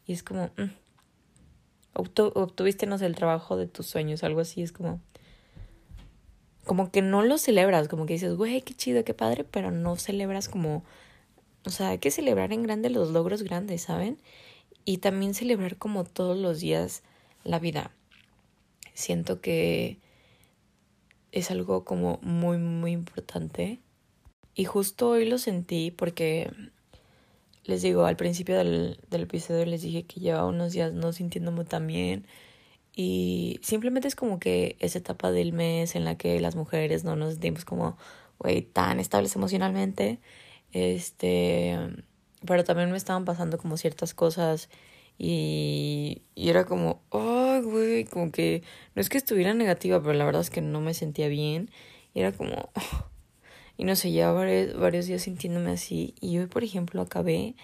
y 0.06 0.12
es 0.12 0.24
como, 0.24 0.48
mm, 0.58 0.70
obtuviste, 1.94 2.86
no 2.86 2.98
sé, 2.98 3.06
el 3.06 3.15
trabajo 3.15 3.56
de 3.56 3.68
tus 3.68 3.86
sueños, 3.86 4.22
algo 4.25 4.41
así, 4.41 4.62
es 4.62 4.74
como, 4.74 5.00
como 6.65 6.91
que 6.91 7.01
no 7.01 7.22
lo 7.22 7.38
celebras, 7.38 7.88
como 7.88 8.06
que 8.06 8.15
dices, 8.15 8.36
güey, 8.36 8.62
qué 8.62 8.74
chido, 8.74 9.06
qué 9.06 9.13
padre, 9.13 9.46
pero 9.46 9.72
no 9.72 9.96
celebras 9.96 10.50
como, 10.50 10.84
o 11.63 11.70
sea, 11.70 11.91
hay 11.91 12.00
que 12.00 12.12
celebrar 12.12 12.51
en 12.51 12.63
grande 12.63 12.89
los 12.89 13.12
logros 13.12 13.44
grandes, 13.44 13.84
¿saben? 13.84 14.18
Y 14.84 14.98
también 14.98 15.34
celebrar 15.34 15.77
como 15.77 16.03
todos 16.03 16.38
los 16.38 16.60
días 16.60 17.03
la 17.46 17.58
vida. 17.58 17.91
Siento 18.94 19.39
que 19.39 19.98
es 21.32 21.51
algo 21.51 21.86
como 21.86 22.20
muy, 22.22 22.58
muy 22.58 22.91
importante. 22.91 23.80
Y 24.55 24.65
justo 24.65 25.10
hoy 25.10 25.25
lo 25.27 25.38
sentí 25.38 25.91
porque 25.91 26.51
les 27.63 27.81
digo, 27.81 28.05
al 28.05 28.17
principio 28.17 28.58
del, 28.58 29.00
del 29.10 29.22
episodio 29.24 29.65
les 29.65 29.81
dije 29.81 30.03
que 30.03 30.20
llevaba 30.20 30.48
unos 30.48 30.74
días 30.74 30.93
no 30.93 31.13
sintiéndome 31.13 31.63
tan 31.65 31.88
bien. 31.88 32.25
Y 32.96 33.60
simplemente 33.63 34.08
es 34.08 34.15
como 34.15 34.39
que 34.39 34.75
esa 34.79 35.00
etapa 35.00 35.31
del 35.31 35.53
mes 35.53 35.96
en 35.96 36.05
la 36.05 36.17
que 36.17 36.39
las 36.41 36.55
mujeres 36.55 37.03
no 37.03 37.15
nos 37.15 37.34
sentimos 37.34 37.65
como, 37.65 37.98
güey, 38.39 38.62
tan 38.63 39.00
estables 39.00 39.36
emocionalmente. 39.36 40.20
Este, 40.74 41.77
pero 42.46 42.63
también 42.63 42.91
me 42.91 42.98
estaban 42.98 43.25
pasando 43.25 43.58
como 43.58 43.77
ciertas 43.77 44.13
cosas 44.13 44.70
y, 45.17 46.24
y 46.36 46.50
era 46.50 46.65
como, 46.65 47.03
ay, 47.12 47.62
güey, 47.62 48.05
como 48.05 48.31
que 48.31 48.63
no 48.96 49.01
es 49.01 49.10
que 49.10 49.17
estuviera 49.17 49.53
negativa, 49.53 50.01
pero 50.01 50.13
la 50.13 50.25
verdad 50.25 50.41
es 50.41 50.50
que 50.50 50.62
no 50.62 50.81
me 50.81 50.93
sentía 50.93 51.27
bien. 51.27 51.70
Y 52.13 52.22
era 52.22 52.31
como, 52.34 52.72
y 53.81 53.83
no 53.83 53.95
sé, 53.95 54.11
ya 54.11 54.31
varios, 54.31 54.77
varios 54.79 55.07
días 55.07 55.23
sintiéndome 55.23 55.71
así. 55.71 56.13
Y 56.21 56.38
hoy, 56.38 56.45
por 56.45 56.63
ejemplo, 56.63 57.01
acabé, 57.01 57.55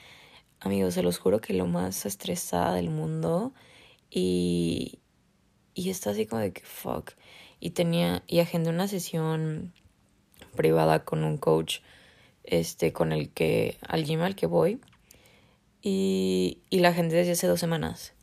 amigos, 0.60 0.96
se 0.96 1.04
los 1.04 1.20
juro 1.20 1.42
que 1.42 1.54
lo 1.54 1.68
más 1.68 2.08
estresada 2.08 2.74
del 2.74 2.90
mundo. 2.90 3.54
Y, 4.10 4.98
y 5.76 5.92
está 5.92 6.10
así 6.10 6.26
como 6.26 6.42
de 6.42 6.54
que, 6.54 6.64
fuck. 6.64 7.12
Y 7.60 7.70
tenía, 7.70 8.24
y 8.26 8.40
agendé 8.40 8.72
una 8.72 8.88
sesión 8.88 9.74
privada 10.56 11.06
con 11.06 11.24
un 11.24 11.38
coach, 11.38 11.82
este, 12.44 12.92
con 12.94 13.12
el 13.12 13.30
que, 13.30 13.78
al 13.88 14.04
gym 14.04 14.22
al 14.22 14.36
que 14.36 14.48
voy 14.48 14.82
y, 15.84 16.64
y 16.72 16.80
la 16.80 16.94
gente 16.94 17.16
desde 17.16 17.34
hace 17.34 17.46
dos 17.46 17.60
semanas. 17.60 18.16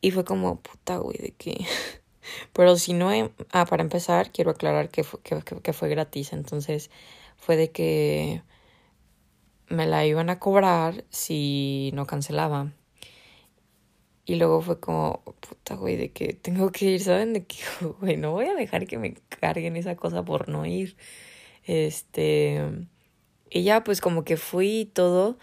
Y 0.00 0.10
fue 0.10 0.24
como, 0.24 0.62
puta, 0.62 0.96
güey, 0.96 1.18
de 1.18 1.32
que... 1.32 1.66
Pero 2.52 2.76
si 2.76 2.92
no... 2.92 3.10
Ah, 3.52 3.66
para 3.66 3.82
empezar, 3.82 4.32
quiero 4.32 4.50
aclarar 4.52 4.90
que 4.90 5.04
fue, 5.04 5.20
que, 5.22 5.40
que 5.62 5.72
fue 5.72 5.88
gratis. 5.88 6.32
Entonces, 6.32 6.90
fue 7.36 7.56
de 7.56 7.70
que 7.72 8.42
me 9.68 9.86
la 9.86 10.04
iban 10.06 10.30
a 10.30 10.38
cobrar 10.38 11.04
si 11.10 11.90
no 11.94 12.06
cancelaba. 12.06 12.72
Y 14.24 14.36
luego 14.36 14.60
fue 14.62 14.78
como, 14.78 15.22
puta, 15.40 15.74
güey, 15.74 15.96
de 15.96 16.12
que 16.12 16.32
tengo 16.34 16.70
que 16.70 16.86
ir, 16.92 17.00
¿saben? 17.02 17.32
De 17.32 17.44
que, 17.44 17.56
güey, 18.00 18.16
no 18.16 18.32
voy 18.32 18.46
a 18.46 18.54
dejar 18.54 18.86
que 18.86 18.98
me 18.98 19.14
carguen 19.40 19.76
esa 19.76 19.96
cosa 19.96 20.24
por 20.24 20.48
no 20.48 20.66
ir. 20.66 20.96
Este. 21.64 22.86
Y 23.50 23.64
ya, 23.64 23.84
pues 23.84 24.00
como 24.00 24.24
que 24.24 24.36
fui 24.36 24.80
y 24.80 24.84
todo 24.86 25.38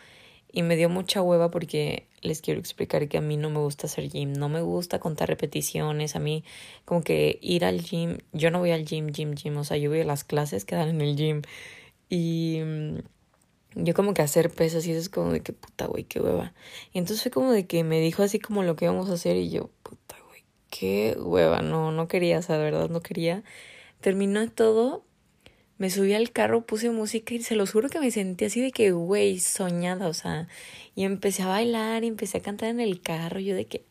y 0.52 0.64
me 0.64 0.76
dio 0.76 0.90
mucha 0.90 1.22
hueva 1.22 1.52
porque 1.52 2.08
les 2.22 2.42
quiero 2.42 2.60
explicar 2.60 3.08
que 3.08 3.18
a 3.18 3.22
mí 3.22 3.38
no 3.38 3.50
me 3.50 3.60
gusta 3.60 3.88
hacer 3.88 4.10
gym, 4.10 4.34
no 4.34 4.50
me 4.50 4.62
gusta 4.62 5.00
contar 5.00 5.30
repeticiones, 5.30 6.16
a 6.16 6.20
mí 6.20 6.44
como 6.86 7.04
que 7.04 7.40
ir 7.42 7.66
al 7.66 7.82
gym, 7.82 8.18
yo 8.34 8.52
no 8.52 8.60
voy 8.60 8.72
al 8.72 8.86
gym, 8.86 9.08
gym, 9.08 9.36
gym, 9.36 9.58
o 9.58 9.64
sea, 9.64 9.78
yo 9.78 9.90
voy 9.90 10.02
a 10.02 10.06
las 10.06 10.24
clases 10.24 10.66
que 10.66 10.76
dan 10.76 10.90
en 10.90 11.02
el 11.02 11.16
gym 11.16 11.42
y 12.10 12.62
mm, 12.64 12.98
yo 13.76 13.94
como 13.94 14.14
que 14.14 14.22
hacer 14.22 14.50
pesas 14.50 14.86
y 14.88 14.92
eso 14.92 15.00
es 15.00 15.10
como 15.10 15.32
de 15.32 15.42
que 15.42 15.54
puta, 15.54 15.86
güey, 15.86 16.04
qué 16.04 16.20
hueva. 16.20 16.54
Y 16.92 16.98
entonces 16.98 17.22
fue 17.24 17.32
como 17.32 17.52
de 17.52 17.68
que 17.68 17.84
me 17.84 18.00
dijo 18.02 18.24
así 18.24 18.40
como 18.40 18.64
lo 18.64 18.76
que 18.76 18.86
íbamos 18.86 19.10
a 19.10 19.14
hacer 19.14 19.38
y 19.38 19.50
yo, 19.50 19.70
puta, 19.84 20.16
güey, 20.28 20.44
qué 20.70 21.16
hueva, 21.20 21.62
no, 21.62 21.92
no 21.92 22.08
quería, 22.08 22.40
o 22.40 22.42
sea, 22.42 22.58
de 22.58 22.64
verdad 22.64 22.90
no 22.90 23.02
quería. 23.02 23.44
Terminó 24.02 24.50
todo 24.50 25.06
me 25.80 25.90
subí 25.90 26.14
al 26.14 26.32
carro, 26.32 26.66
puse 26.66 26.92
música 26.92 27.34
y 27.34 27.42
se 27.42 27.56
los 27.56 27.72
juro 27.72 27.90
que 27.90 28.00
me 28.00 28.12
sentí 28.12 28.46
así 28.46 28.62
de 28.62 28.72
que, 28.72 28.92
güey, 28.92 29.40
soñada, 29.40 30.08
o 30.10 30.14
sea, 30.14 30.48
y 30.94 31.06
empecé 31.06 31.44
a 31.44 31.48
bailar 31.48 32.04
y 32.04 32.08
empecé 32.08 32.38
a 32.38 32.42
cantar 32.42 32.70
en 32.70 32.82
el 32.82 33.02
carro, 33.02 33.40
yo 33.40 33.56
de 33.56 33.66
que... 33.66 33.86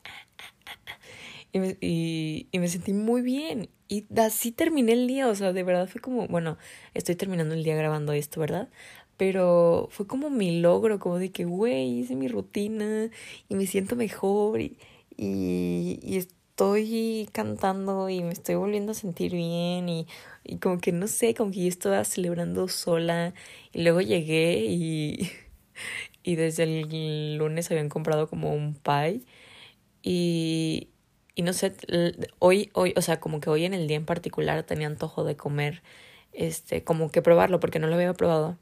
Y 1.50 1.61
me, 1.61 1.78
y, 1.80 2.47
y 2.52 2.59
me 2.59 2.68
sentí 2.68 2.92
muy 2.92 3.23
bien. 3.23 3.71
Y 3.88 4.04
así 4.18 4.52
terminé 4.52 4.92
el 4.92 5.07
día, 5.07 5.28
o 5.28 5.35
sea, 5.35 5.54
de 5.54 5.62
verdad 5.62 5.88
fue 5.88 6.00
como, 6.00 6.28
bueno, 6.28 6.59
estoy 6.92 7.16
terminando 7.16 7.54
el 7.54 7.64
día 7.64 7.75
grabando 7.75 8.12
esto, 8.12 8.38
¿verdad? 8.38 8.68
Pero 9.16 9.88
fue 9.90 10.07
como 10.07 10.28
mi 10.28 10.61
logro, 10.61 10.99
como 10.99 11.18
de 11.18 11.33
que, 11.33 11.47
güey, 11.47 12.00
hice 12.00 12.14
mi 12.16 12.28
rutina 12.28 13.11
y 13.49 13.54
me 13.54 13.66
siento 13.66 13.97
mejor 13.97 14.61
y, 14.61 14.76
y, 15.16 16.00
y 16.02 16.18
estoy 16.18 17.28
cantando 17.33 18.09
y 18.11 18.23
me 18.23 18.33
estoy 18.33 18.57
volviendo 18.57 18.92
a 18.92 18.95
sentir 18.95 19.33
bien 19.33 19.88
y, 19.88 20.07
y 20.49 20.59
como 20.59 20.81
que 20.81 20.93
no 20.93 21.07
sé, 21.09 21.35
como 21.35 21.52
que 21.52 21.62
yo 21.62 21.69
estaba 21.69 22.05
celebrando 22.05 22.69
sola 22.69 23.35
y 23.73 23.83
luego 23.83 24.00
llegué 24.00 24.64
y, 24.67 25.31
y 26.25 26.37
desde 26.37 26.64
el 26.64 27.37
lunes 27.38 27.71
habían 27.71 27.88
comprado 27.90 28.28
como 28.28 28.52
un 28.55 28.75
pie 28.75 29.23
y, 30.02 30.90
y 31.35 31.43
no 31.43 31.52
sé, 31.52 31.75
hoy, 32.38 32.71
hoy, 32.75 32.95
o 32.97 33.02
sea, 33.02 33.21
como 33.21 33.40
que 33.40 33.50
hoy 33.50 33.64
en 33.64 33.75
el 33.75 33.88
día 33.88 33.97
en 33.97 34.07
particular 34.07 34.62
tenía 34.64 34.87
antojo 34.88 35.25
de 35.25 35.37
comer, 35.37 35.83
este, 36.33 36.85
como 36.85 37.11
que 37.11 37.23
probarlo 37.23 37.61
porque 37.61 37.78
no 37.78 37.88
lo 37.88 37.95
había 37.97 38.14
probado. 38.14 38.59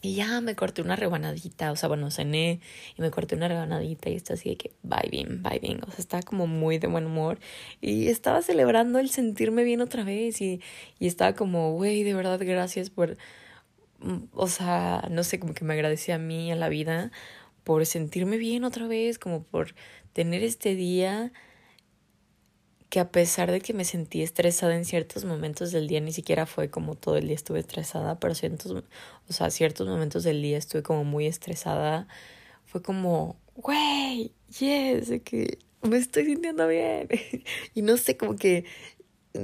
Y 0.00 0.14
ya 0.14 0.40
me 0.40 0.54
corté 0.54 0.80
una 0.80 0.94
rebanadita, 0.94 1.72
o 1.72 1.76
sea, 1.76 1.88
bueno, 1.88 2.10
cené 2.12 2.60
y 2.96 3.02
me 3.02 3.10
corté 3.10 3.34
una 3.34 3.48
rebanadita 3.48 4.10
y 4.10 4.14
está 4.14 4.34
así 4.34 4.50
de 4.50 4.56
que 4.56 4.72
vibing, 4.84 5.42
vibing, 5.42 5.80
o 5.82 5.90
sea, 5.90 5.98
estaba 5.98 6.22
como 6.22 6.46
muy 6.46 6.78
de 6.78 6.86
buen 6.86 7.06
humor. 7.06 7.40
Y 7.80 8.06
estaba 8.08 8.42
celebrando 8.42 9.00
el 9.00 9.10
sentirme 9.10 9.64
bien 9.64 9.80
otra 9.80 10.04
vez 10.04 10.40
y, 10.40 10.60
y 11.00 11.08
estaba 11.08 11.34
como, 11.34 11.72
güey, 11.72 12.04
de 12.04 12.14
verdad, 12.14 12.38
gracias 12.40 12.90
por, 12.90 13.16
o 14.34 14.46
sea, 14.48 15.08
no 15.10 15.24
sé, 15.24 15.40
como 15.40 15.54
que 15.54 15.64
me 15.64 15.74
agradecía 15.74 16.14
a 16.16 16.18
mí, 16.18 16.52
a 16.52 16.56
la 16.56 16.68
vida, 16.68 17.10
por 17.64 17.84
sentirme 17.84 18.36
bien 18.38 18.64
otra 18.64 18.86
vez, 18.86 19.18
como 19.18 19.42
por 19.42 19.74
tener 20.12 20.44
este 20.44 20.74
día 20.76 21.32
que 22.88 23.00
a 23.00 23.10
pesar 23.10 23.50
de 23.50 23.60
que 23.60 23.74
me 23.74 23.84
sentí 23.84 24.22
estresada 24.22 24.74
en 24.74 24.84
ciertos 24.84 25.24
momentos 25.24 25.72
del 25.72 25.88
día, 25.88 26.00
ni 26.00 26.12
siquiera 26.12 26.46
fue 26.46 26.70
como 26.70 26.94
todo 26.94 27.16
el 27.16 27.26
día 27.26 27.34
estuve 27.34 27.60
estresada, 27.60 28.18
pero 28.18 28.34
ciertos, 28.34 28.72
o 29.28 29.32
sea, 29.32 29.50
ciertos 29.50 29.86
momentos 29.88 30.24
del 30.24 30.40
día 30.40 30.56
estuve 30.56 30.82
como 30.82 31.04
muy 31.04 31.26
estresada, 31.26 32.08
fue 32.64 32.82
como, 32.82 33.36
güey, 33.54 34.32
yes, 34.58 35.20
que 35.24 35.58
me 35.82 35.98
estoy 35.98 36.24
sintiendo 36.24 36.66
bien. 36.66 37.08
y 37.74 37.82
no 37.82 37.96
sé, 37.96 38.16
como 38.16 38.36
que 38.36 38.64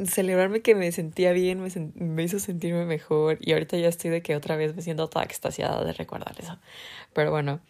celebrarme 0.06 0.62
que 0.62 0.74
me 0.74 0.90
sentía 0.92 1.32
bien 1.32 1.60
me, 1.60 1.68
me 1.94 2.22
hizo 2.22 2.38
sentirme 2.38 2.84
mejor 2.86 3.38
y 3.40 3.52
ahorita 3.52 3.76
ya 3.76 3.88
estoy 3.88 4.10
de 4.10 4.22
que 4.22 4.34
otra 4.34 4.56
vez 4.56 4.74
me 4.74 4.82
siento 4.82 5.08
toda 5.08 5.24
extasiada 5.24 5.84
de 5.84 5.92
recordar 5.92 6.34
eso. 6.40 6.58
Pero 7.12 7.30
bueno, 7.30 7.60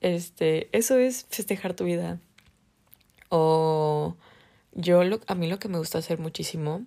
este, 0.00 0.68
eso 0.76 0.98
es 0.98 1.26
festejar 1.30 1.74
tu 1.74 1.84
vida. 1.84 2.20
O 3.28 4.16
yo 4.76 5.04
lo, 5.04 5.20
a 5.26 5.34
mí 5.34 5.48
lo 5.48 5.58
que 5.58 5.68
me 5.68 5.78
gusta 5.78 5.98
hacer 5.98 6.18
muchísimo 6.18 6.84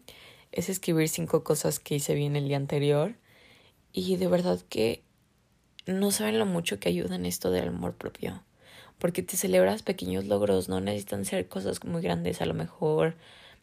es 0.52 0.70
escribir 0.70 1.10
cinco 1.10 1.44
cosas 1.44 1.80
que 1.80 1.96
hice 1.96 2.14
bien 2.14 2.36
el 2.36 2.48
día 2.48 2.58
anterior 2.58 3.16
y 3.92 4.16
de 4.16 4.28
verdad 4.28 4.60
que 4.70 5.04
no 5.88 6.12
saben 6.12 6.38
lo 6.38 6.46
mucho 6.46 6.80
que 6.80 6.90
ayudan 6.90 7.26
esto 7.26 7.50
del 7.50 7.70
amor 7.70 7.96
propio. 7.96 8.44
Porque 9.00 9.24
te 9.24 9.38
celebras 9.38 9.82
pequeños 9.82 10.26
logros, 10.26 10.70
no 10.70 10.82
necesitan 10.82 11.26
ser 11.26 11.48
cosas 11.48 11.84
muy 11.84 12.02
grandes, 12.02 12.42
a 12.42 12.46
lo 12.46 12.54
mejor, 12.54 13.16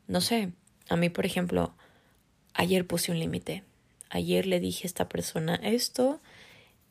no 0.08 0.20
sé, 0.20 0.52
a 0.88 0.96
mí 0.96 1.08
por 1.08 1.24
ejemplo, 1.24 1.74
ayer 2.52 2.84
puse 2.84 3.12
un 3.12 3.20
límite. 3.20 3.62
Ayer 4.10 4.46
le 4.46 4.58
dije 4.58 4.86
a 4.86 4.88
esta 4.88 5.08
persona 5.08 5.54
esto 5.62 6.20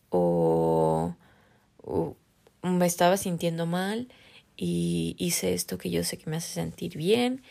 o 0.10 1.15
me 2.62 2.86
estaba 2.86 3.18
sintiendo 3.18 3.65
mal 3.65 4.08
y 4.57 5.15
hice 5.17 5.53
esto 5.53 5.77
que 5.77 5.89
yo 5.89 6.03
sé 6.03 6.17
que 6.17 6.29
me 6.29 6.38
hace 6.38 6.53
sentir 6.53 6.97
bien 6.97 7.43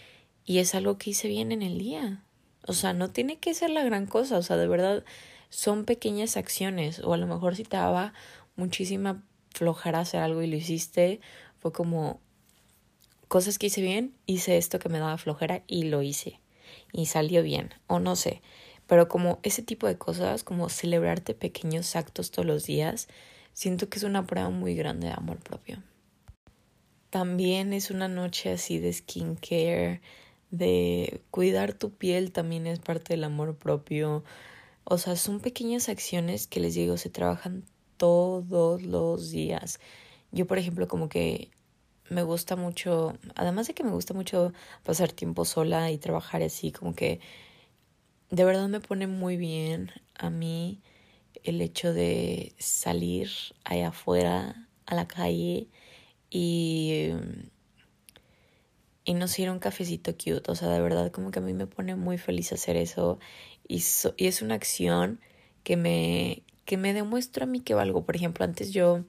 y 0.45 0.59
es 0.59 0.75
algo 0.75 0.99
que 0.99 1.11
hice 1.11 1.29
bien 1.29 1.53
en 1.53 1.63
el 1.63 1.79
día. 1.79 2.25
O 2.67 2.73
sea, 2.73 2.93
no 2.93 3.11
tiene 3.11 3.39
que 3.39 3.55
ser 3.55 3.71
la 3.71 3.85
gran 3.85 4.07
cosa, 4.07 4.39
o 4.39 4.43
sea, 4.43 4.57
de 4.57 4.69
verdad 4.69 5.05
son 5.51 5.85
pequeñas 5.85 6.37
acciones 6.37 7.01
o 7.01 7.13
a 7.13 7.17
lo 7.17 7.27
mejor 7.27 7.57
si 7.57 7.65
te 7.65 7.77
daba 7.77 8.13
muchísima 8.57 9.23
flojera 9.51 10.01
hacer 10.01 10.21
algo 10.21 10.43
y 10.43 10.47
lo 10.47 10.57
hiciste, 10.57 11.21
fue 11.59 11.73
como 11.73 12.21
cosas 13.29 13.59
que 13.59 13.67
hice 13.67 13.81
bien, 13.81 14.15
hice 14.27 14.57
esto 14.57 14.79
que 14.79 14.89
me 14.89 14.99
daba 14.99 15.19
flojera 15.19 15.63
y 15.67 15.85
lo 15.85 16.03
hice 16.03 16.41
y 16.93 17.07
salió 17.07 17.43
bien 17.43 17.71
o 17.87 18.01
no 18.01 18.17
sé, 18.17 18.43
pero 18.87 19.09
como 19.09 19.39
ese 19.43 19.63
tipo 19.63 19.87
de 19.87 19.97
cosas, 19.99 20.45
como 20.45 20.69
celebrarte 20.69 21.35
pequeños 21.35 21.97
actos 21.97 22.31
todos 22.31 22.47
los 22.47 22.65
días, 22.65 23.09
siento 23.53 23.89
que 23.89 23.99
es 23.99 24.05
una 24.05 24.27
prueba 24.27 24.51
muy 24.51 24.75
grande 24.75 25.09
de 25.09 25.15
amor 25.15 25.39
propio. 25.39 25.83
También 27.15 27.73
es 27.73 27.93
una 27.93 28.09
noche 28.09 28.51
así 28.51 28.81
de 28.81 28.93
skincare, 28.93 30.01
de 30.51 31.21
cuidar 31.31 31.73
tu 31.73 31.93
piel 31.93 32.33
también 32.33 32.67
es 32.67 32.81
parte 32.81 33.13
del 33.13 33.23
amor 33.23 33.55
propio. 33.55 34.25
O 34.83 34.99
sea, 34.99 35.15
son 35.15 35.39
pequeñas 35.39 35.89
acciones 35.89 36.49
que 36.49 36.59
les 36.59 36.75
digo, 36.75 36.97
se 36.97 37.11
trabajan 37.11 37.63
todos 37.99 38.83
los 38.83 39.31
días. 39.31 39.79
Yo, 40.33 40.49
por 40.49 40.59
ejemplo, 40.59 40.89
como 40.89 41.09
que 41.09 41.53
me 42.11 42.25
gusta 42.25 42.57
mucho, 42.57 43.17
además 43.37 43.69
de 43.69 43.75
que 43.75 43.85
me 43.85 43.93
gusta 43.93 44.13
mucho 44.13 44.53
pasar 44.83 45.13
tiempo 45.13 45.45
sola 45.45 45.93
y 45.93 45.99
trabajar 45.99 46.43
así, 46.43 46.73
como 46.73 46.97
que 46.97 47.21
de 48.31 48.45
verdad 48.45 48.67
me 48.67 48.81
pone 48.81 49.07
muy 49.07 49.37
bien 49.37 49.93
a 50.17 50.31
mí 50.31 50.81
el 51.45 51.61
hecho 51.61 51.95
de 51.95 52.57
salir 52.59 53.31
allá 53.63 53.91
afuera 53.91 54.69
a 54.87 54.97
la 54.97 55.07
calle 55.07 55.69
y, 56.35 57.13
y 59.05 59.15
nos 59.15 59.39
a 59.39 59.53
un 59.53 59.61
cafecito 59.61 60.13
cute. 60.15 60.51
O 60.51 60.57
sea, 60.57 60.69
de 60.69 60.81
verdad 60.81 61.13
como 61.13 61.31
que 61.31 61.39
a 61.39 61.43
mí 61.43 61.55
me 61.55 61.69
pone 61.69 61.95
muy 61.95 62.19
feliz 62.19 62.53
hacer 62.53 62.77
eso 62.77 63.21
y, 63.69 63.81
y 64.17 64.27
es 64.27 64.43
una 64.43 64.57
acción 64.57 65.21
que 65.63 65.77
me, 65.77 66.43
que 66.65 66.77
me 66.77 66.93
demuestra 66.93 67.45
a 67.45 67.47
mí 67.47 67.61
que 67.61 67.75
valgo. 67.75 68.05
Por 68.05 68.17
ejemplo, 68.17 68.45
antes 68.45 68.73
yo... 68.73 69.05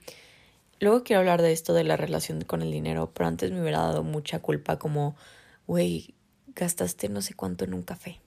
Luego 0.79 1.03
quiero 1.03 1.22
hablar 1.22 1.41
de 1.41 1.51
esto 1.51 1.74
de 1.74 1.84
la 1.86 1.98
relación 1.98 2.41
con 2.41 2.62
el 2.62 2.70
dinero, 2.70 3.10
pero 3.12 3.27
antes 3.27 3.50
me 3.50 3.62
hubiera 3.62 3.79
dado 3.79 4.03
mucha 4.03 4.39
culpa 4.39 4.77
como, 4.77 5.15
güey, 5.65 6.13
gastaste 6.48 7.10
no 7.10 7.22
sé 7.22 7.34
cuánto 7.34 7.63
en 7.63 7.74
un 7.74 7.82
café. 7.82 8.20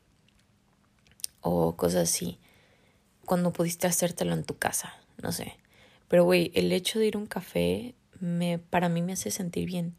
O 1.43 1.77
cosas 1.77 2.09
así. 2.09 2.39
Cuando 3.27 3.53
pudiste 3.53 3.87
hacértelo 3.87 4.33
en 4.33 4.45
tu 4.45 4.57
casa, 4.57 4.95
no 5.23 5.31
sé. 5.31 5.57
Pero, 6.09 6.25
güey, 6.25 6.51
el 6.55 6.73
hecho 6.73 6.99
de 6.99 7.07
ir 7.07 7.17
a 7.17 7.19
un 7.19 7.27
café 7.27 7.95
me, 8.21 8.59
para 8.59 8.89
mí 8.89 9.03
me 9.03 9.13
hace 9.13 9.31
sentir 9.31 9.67
bien. 9.67 9.95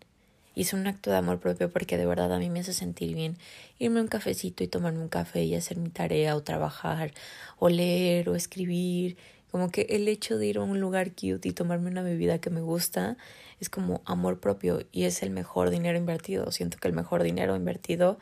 Y 0.55 0.63
es 0.63 0.73
un 0.73 0.87
acto 0.87 1.09
de 1.11 1.17
amor 1.17 1.39
propio 1.39 1.69
porque 1.71 1.97
de 1.97 2.05
verdad 2.05 2.33
a 2.33 2.39
mí 2.39 2.49
me 2.49 2.59
hace 2.59 2.73
sentir 2.73 3.15
bien 3.15 3.37
irme 3.77 3.99
a 3.99 4.03
un 4.03 4.09
cafecito 4.09 4.63
y 4.63 4.67
tomarme 4.67 4.99
un 4.99 5.07
café 5.07 5.43
y 5.43 5.55
hacer 5.55 5.77
mi 5.77 5.89
tarea 5.89 6.35
o 6.35 6.43
trabajar 6.43 7.13
o 7.57 7.69
leer 7.69 8.29
o 8.29 8.35
escribir. 8.35 9.17
Como 9.51 9.71
que 9.71 9.87
el 9.89 10.07
hecho 10.07 10.37
de 10.37 10.47
ir 10.47 10.57
a 10.57 10.63
un 10.63 10.79
lugar 10.79 11.11
cute 11.11 11.47
y 11.47 11.53
tomarme 11.53 11.89
una 11.89 12.01
bebida 12.01 12.39
que 12.39 12.49
me 12.49 12.61
gusta 12.61 13.17
es 13.59 13.69
como 13.69 14.01
amor 14.05 14.39
propio 14.39 14.85
y 14.91 15.05
es 15.05 15.23
el 15.23 15.29
mejor 15.29 15.69
dinero 15.69 15.97
invertido. 15.97 16.51
Siento 16.51 16.77
que 16.77 16.87
el 16.87 16.93
mejor 16.93 17.23
dinero 17.23 17.55
invertido, 17.55 18.19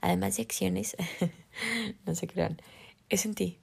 además 0.00 0.36
de 0.36 0.42
acciones, 0.42 0.96
no 2.06 2.14
se 2.14 2.26
crean, 2.26 2.60
es 3.08 3.24
en 3.24 3.34
ti. 3.34 3.58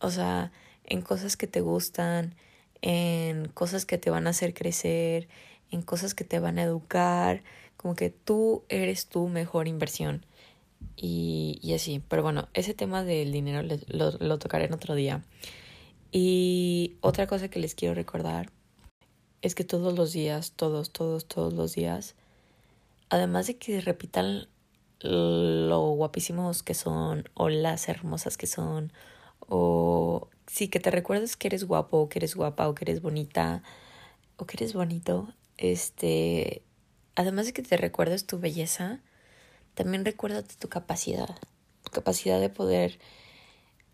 O 0.00 0.10
sea, 0.10 0.52
en 0.84 1.02
cosas 1.02 1.36
que 1.36 1.46
te 1.46 1.60
gustan, 1.60 2.34
en 2.82 3.48
cosas 3.48 3.86
que 3.86 3.98
te 3.98 4.10
van 4.10 4.26
a 4.26 4.30
hacer 4.30 4.54
crecer, 4.54 5.28
en 5.70 5.82
cosas 5.82 6.14
que 6.14 6.24
te 6.24 6.38
van 6.38 6.58
a 6.58 6.62
educar, 6.62 7.42
como 7.76 7.94
que 7.94 8.10
tú 8.10 8.64
eres 8.68 9.06
tu 9.06 9.28
mejor 9.28 9.68
inversión. 9.68 10.24
Y, 10.96 11.58
y 11.62 11.74
así, 11.74 12.02
pero 12.08 12.22
bueno, 12.22 12.48
ese 12.54 12.74
tema 12.74 13.04
del 13.04 13.32
dinero 13.32 13.62
lo, 13.88 14.12
lo 14.12 14.38
tocaré 14.38 14.66
en 14.66 14.74
otro 14.74 14.94
día. 14.94 15.22
Y 16.12 16.96
otra 17.00 17.26
cosa 17.26 17.48
que 17.48 17.58
les 17.58 17.74
quiero 17.74 17.94
recordar 17.94 18.50
es 19.42 19.54
que 19.54 19.64
todos 19.64 19.96
los 19.96 20.12
días, 20.12 20.52
todos, 20.52 20.90
todos, 20.90 21.26
todos 21.26 21.52
los 21.52 21.74
días, 21.74 22.14
además 23.10 23.46
de 23.46 23.56
que 23.56 23.80
repitan 23.80 24.48
lo 25.00 25.90
guapísimos 25.90 26.62
que 26.62 26.74
son 26.74 27.28
o 27.34 27.48
las 27.48 27.88
hermosas 27.88 28.36
que 28.36 28.48
son 28.48 28.92
o 29.40 30.28
sí, 30.48 30.68
que 30.68 30.80
te 30.80 30.90
recuerdes 30.90 31.36
que 31.36 31.48
eres 31.48 31.64
guapo 31.64 31.98
o 31.98 32.08
que 32.08 32.18
eres 32.18 32.34
guapa 32.34 32.68
o 32.68 32.74
que 32.74 32.84
eres 32.84 33.02
bonita 33.02 33.62
o 34.36 34.46
que 34.46 34.56
eres 34.56 34.72
bonito, 34.72 35.32
este, 35.56 36.62
además 37.16 37.46
de 37.46 37.52
que 37.52 37.62
te 37.62 37.76
recuerdes 37.76 38.26
tu 38.26 38.38
belleza, 38.38 39.00
también 39.74 40.04
recuérdate 40.04 40.54
tu 40.58 40.68
capacidad, 40.68 41.36
tu 41.84 41.90
capacidad 41.90 42.40
de 42.40 42.48
poder, 42.48 42.98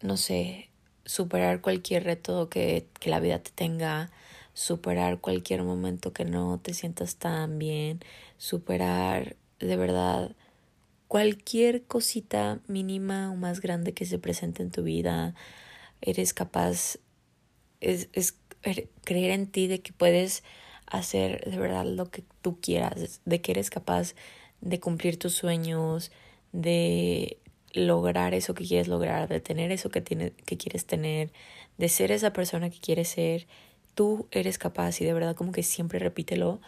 no 0.03 0.17
sé, 0.17 0.71
superar 1.05 1.61
cualquier 1.61 2.05
reto 2.05 2.49
que, 2.49 2.89
que 3.01 3.11
la 3.11 3.21
vida 3.21 3.39
te 3.41 3.51
tenga, 3.51 4.11
superar 4.55 5.21
cualquier 5.21 5.63
momento 5.63 6.13
que 6.13 6.25
no 6.25 6.61
te 6.63 6.75
sientas 6.75 7.17
tan 7.17 7.59
bien, 7.59 8.01
superar 8.39 9.37
de 9.59 9.77
verdad 9.77 10.37
cualquier 11.09 11.85
cosita 11.85 12.61
mínima 12.67 13.31
o 13.31 13.37
más 13.37 13.61
grande 13.61 13.95
que 13.95 14.07
se 14.07 14.19
presente 14.19 14.63
en 14.63 14.71
tu 14.71 14.83
vida, 14.83 15.35
eres 16.05 16.35
capaz, 16.35 16.99
es, 17.81 18.09
es 18.13 18.37
creer 19.05 19.31
en 19.33 19.47
ti 19.47 19.67
de 19.67 19.81
que 19.81 19.93
puedes 19.93 20.45
hacer 20.87 21.51
de 21.51 21.59
verdad 21.59 21.85
lo 21.87 22.11
que 22.11 22.25
tú 22.43 22.61
quieras, 22.61 23.21
de 23.25 23.41
que 23.41 23.53
eres 23.53 23.71
capaz 23.71 24.15
de 24.61 24.81
cumplir 24.81 25.19
tus 25.19 25.35
sueños, 25.35 26.13
de 26.53 27.39
lograr 27.73 28.35
eso 28.35 28.55
que 28.55 28.65
quieres 28.65 28.87
lograr, 28.87 29.29
de 29.29 29.41
tener 29.41 29.73
eso 29.73 29.91
que, 29.91 30.01
tiene, 30.01 30.31
que 30.31 30.57
quieres 30.57 30.87
tener, 30.87 31.33
de 31.79 31.89
ser 31.89 32.13
esa 32.13 32.33
persona 32.33 32.71
que 32.71 32.79
quieres 32.79 33.09
ser. 33.09 33.47
Tú 33.95 34.29
eres 34.31 34.59
capaz 34.59 35.01
y 35.01 35.05
de 35.05 35.13
verdad 35.13 35.35
como 35.35 35.53
que 35.53 35.63
siempre 35.63 35.99
repítelo. 35.99 36.61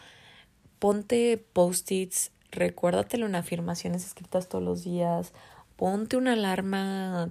Ponte 0.79 1.38
post-its, 1.53 2.33
recuérdatelo 2.51 3.27
en 3.27 3.35
afirmaciones 3.35 4.05
escritas 4.05 4.49
todos 4.49 4.64
los 4.64 4.83
días. 4.83 5.33
Ponte 5.77 6.16
una 6.16 6.33
alarma 6.33 7.31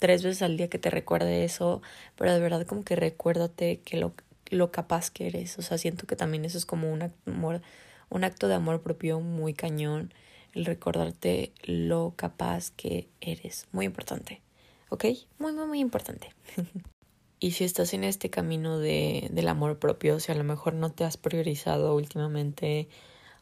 tres 0.00 0.24
veces 0.24 0.42
al 0.42 0.56
día 0.56 0.68
que 0.68 0.78
te 0.78 0.90
recuerde 0.90 1.44
eso, 1.44 1.82
pero 2.16 2.32
de 2.32 2.40
verdad 2.40 2.66
como 2.66 2.82
que 2.82 2.96
recuérdate 2.96 3.80
que 3.80 3.98
lo, 3.98 4.12
lo 4.48 4.72
capaz 4.72 5.10
que 5.10 5.28
eres. 5.28 5.56
O 5.58 5.62
sea, 5.62 5.78
siento 5.78 6.08
que 6.08 6.16
también 6.16 6.44
eso 6.44 6.58
es 6.58 6.66
como 6.66 6.90
un, 6.92 7.12
amor, 7.26 7.60
un 8.08 8.24
acto 8.24 8.48
de 8.48 8.54
amor 8.54 8.82
propio 8.82 9.20
muy 9.20 9.54
cañón, 9.54 10.12
el 10.54 10.64
recordarte 10.64 11.52
lo 11.62 12.14
capaz 12.16 12.70
que 12.70 13.08
eres. 13.20 13.68
Muy 13.70 13.86
importante, 13.86 14.40
¿ok? 14.88 15.04
Muy, 15.38 15.52
muy, 15.52 15.66
muy 15.66 15.80
importante. 15.80 16.30
y 17.38 17.52
si 17.52 17.64
estás 17.64 17.92
en 17.92 18.02
este 18.02 18.30
camino 18.30 18.78
de, 18.78 19.28
del 19.30 19.48
amor 19.48 19.78
propio, 19.78 20.18
si 20.18 20.32
a 20.32 20.34
lo 20.34 20.44
mejor 20.44 20.74
no 20.74 20.90
te 20.90 21.04
has 21.04 21.18
priorizado 21.18 21.94
últimamente, 21.94 22.88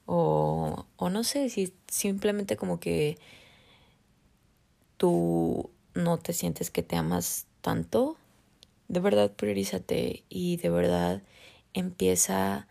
o, 0.06 0.86
o 0.96 1.08
no 1.08 1.22
sé, 1.22 1.50
si 1.50 1.72
simplemente 1.86 2.56
como 2.56 2.80
que 2.80 3.16
tú 4.96 5.70
no 5.98 6.18
te 6.18 6.32
sientes 6.32 6.70
que 6.70 6.82
te 6.82 6.96
amas 6.96 7.46
tanto, 7.60 8.16
de 8.88 9.00
verdad 9.00 9.32
priorízate 9.32 10.24
y 10.28 10.56
de 10.56 10.70
verdad 10.70 11.22
empieza 11.74 12.66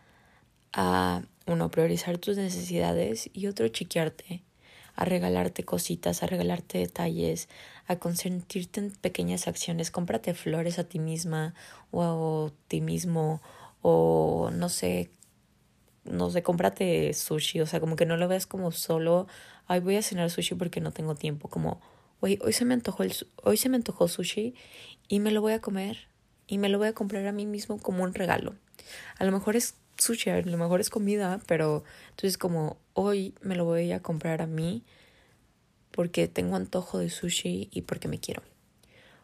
a, 0.73 1.23
uno, 1.45 1.69
priorizar 1.69 2.17
tus 2.17 2.37
necesidades 2.37 3.29
y 3.33 3.47
otro, 3.47 3.67
chiquearte, 3.67 4.43
a 4.95 5.05
regalarte 5.05 5.63
cositas, 5.63 6.23
a 6.23 6.27
regalarte 6.27 6.79
detalles, 6.79 7.49
a 7.87 7.97
consentirte 7.97 8.79
en 8.79 8.91
pequeñas 8.91 9.47
acciones. 9.47 9.91
Cómprate 9.91 10.33
flores 10.33 10.79
a 10.79 10.85
ti 10.85 10.99
misma 10.99 11.53
o 11.91 12.47
a 12.47 12.51
ti 12.67 12.81
mismo 12.81 13.41
o 13.81 14.49
no 14.51 14.69
sé, 14.69 15.11
no 16.03 16.29
sé, 16.31 16.41
cómprate 16.41 17.13
sushi, 17.13 17.61
o 17.61 17.67
sea, 17.67 17.79
como 17.79 17.95
que 17.95 18.05
no 18.05 18.17
lo 18.17 18.27
veas 18.27 18.47
como 18.47 18.71
solo, 18.71 19.27
ay, 19.67 19.79
voy 19.81 19.97
a 19.97 20.01
cenar 20.01 20.29
sushi 20.31 20.55
porque 20.55 20.81
no 20.81 20.91
tengo 20.91 21.15
tiempo, 21.15 21.47
como 21.47 21.79
hoy 22.21 22.53
se 22.53 22.65
me 22.65 22.73
antojó 22.73 23.03
el, 23.03 23.13
hoy 23.43 23.57
se 23.57 23.69
me 23.69 23.77
antojó 23.77 24.07
sushi 24.07 24.55
y 25.07 25.19
me 25.19 25.31
lo 25.31 25.41
voy 25.41 25.53
a 25.53 25.61
comer 25.61 26.07
y 26.47 26.57
me 26.57 26.69
lo 26.69 26.77
voy 26.77 26.87
a 26.87 26.93
comprar 26.93 27.25
a 27.27 27.31
mí 27.31 27.45
mismo 27.45 27.79
como 27.79 28.03
un 28.03 28.13
regalo. 28.13 28.55
A 29.17 29.25
lo 29.25 29.31
mejor 29.31 29.55
es 29.55 29.75
sushi, 29.97 30.29
a 30.29 30.41
lo 30.41 30.57
mejor 30.57 30.79
es 30.79 30.89
comida, 30.89 31.41
pero 31.47 31.83
entonces 32.09 32.37
como 32.37 32.77
hoy 32.93 33.35
me 33.41 33.55
lo 33.55 33.65
voy 33.65 33.91
a 33.91 34.01
comprar 34.01 34.41
a 34.41 34.47
mí 34.47 34.83
porque 35.91 36.27
tengo 36.27 36.55
antojo 36.55 36.99
de 36.99 37.09
sushi 37.09 37.69
y 37.71 37.81
porque 37.81 38.07
me 38.07 38.19
quiero. 38.19 38.43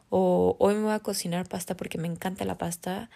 O 0.10 0.56
hoy 0.60 0.76
me 0.76 0.82
voy 0.82 0.94
a 0.94 1.00
cocinar 1.00 1.48
pasta 1.48 1.76
porque 1.76 1.98
me 1.98 2.08
encanta 2.08 2.46
la 2.46 2.58
pasta 2.58 3.10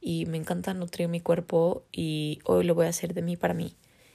y 0.00 0.26
me 0.26 0.36
encanta 0.36 0.74
nutrir 0.74 1.08
mi 1.08 1.20
cuerpo 1.20 1.84
y 1.92 2.40
hoy 2.44 2.64
lo 2.64 2.74
voy 2.74 2.86
a 2.86 2.90
hacer 2.90 3.14
de 3.14 3.22
mí 3.22 3.36
para 3.36 3.54
mí. 3.54 3.74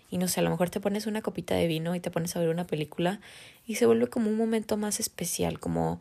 Y 0.10 0.18
no 0.18 0.28
sé, 0.28 0.40
a 0.40 0.44
lo 0.44 0.50
mejor 0.50 0.70
te 0.70 0.80
pones 0.80 1.06
una 1.06 1.22
copita 1.22 1.56
de 1.56 1.68
vino 1.68 1.96
y 1.96 2.00
te 2.00 2.12
pones 2.12 2.36
a 2.36 2.40
ver 2.40 2.50
una 2.50 2.66
película 2.66 3.20
y 3.66 3.76
se 3.76 3.86
vuelve 3.86 4.08
como 4.08 4.30
un 4.30 4.38
momento 4.38 4.76
más 4.78 5.00
especial, 5.00 5.60
como, 5.60 6.00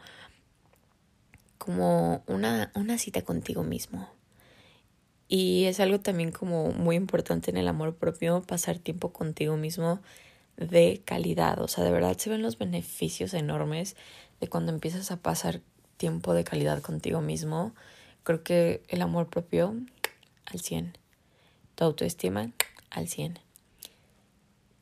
como 1.59 2.23
una, 2.27 2.73
una 2.75 2.99
cita 2.99 3.23
contigo 3.23 3.63
mismo. 3.65 4.09
Y 5.29 5.65
es 5.65 5.79
algo 5.79 6.01
también 6.01 6.33
como 6.33 6.73
muy 6.73 6.97
importante 6.97 7.51
en 7.51 7.59
el 7.59 7.69
amor 7.69 7.97
propio, 7.97 8.43
pasar 8.43 8.79
tiempo 8.79 9.13
contigo 9.13 9.59
mismo 9.59 10.01
de 10.57 11.03
calidad. 11.05 11.61
O 11.61 11.69
sea, 11.69 11.85
de 11.85 11.91
verdad 11.91 12.17
se 12.17 12.31
ven 12.31 12.41
los 12.41 12.57
beneficios 12.57 13.35
enormes 13.35 13.95
de 14.41 14.49
cuando 14.49 14.73
empiezas 14.73 15.11
a 15.11 15.19
pasar 15.19 15.61
tiempo 15.99 16.33
de 16.33 16.45
calidad 16.45 16.81
contigo 16.81 17.21
mismo. 17.21 17.75
Creo 18.23 18.43
que 18.43 18.83
el 18.89 19.03
amor 19.03 19.29
propio 19.29 19.75
al 20.47 20.61
100. 20.61 20.97
Tu 21.75 21.85
autoestima 21.85 22.51
al 22.91 23.09
100. 23.09 23.39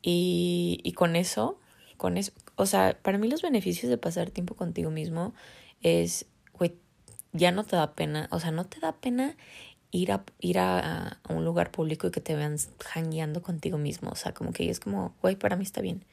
Y, 0.09 0.79
y 0.85 0.93
con 0.93 1.17
eso, 1.17 1.59
con 1.97 2.17
eso, 2.17 2.31
o 2.55 2.65
sea, 2.65 2.97
para 3.03 3.19
mí 3.19 3.29
los 3.29 3.43
beneficios 3.43 3.91
de 3.91 3.99
pasar 3.99 4.31
tiempo 4.31 4.55
contigo 4.55 4.89
mismo 4.89 5.35
es, 5.83 6.27
güey, 6.53 6.77
ya 7.33 7.51
no 7.51 7.65
te 7.65 7.75
da 7.75 7.95
pena, 7.95 8.29
o 8.31 8.39
sea, 8.39 8.53
no 8.53 8.67
te 8.67 8.79
da 8.79 8.93
pena 8.93 9.37
ir 9.91 10.13
a, 10.13 10.25
ir 10.39 10.61
a, 10.61 11.21
un 11.29 11.45
lugar 11.45 11.73
público 11.73 12.07
y 12.07 12.13
que 12.13 12.21
te 12.21 12.37
vean 12.37 12.57
jangueando 12.85 13.43
contigo 13.43 13.79
mismo. 13.79 14.11
O 14.11 14.15
sea, 14.15 14.33
como 14.33 14.53
que 14.53 14.71
es 14.71 14.79
como, 14.79 15.17
güey, 15.23 15.35
para 15.35 15.57
mí 15.57 15.65
está 15.65 15.81
bien. 15.81 16.05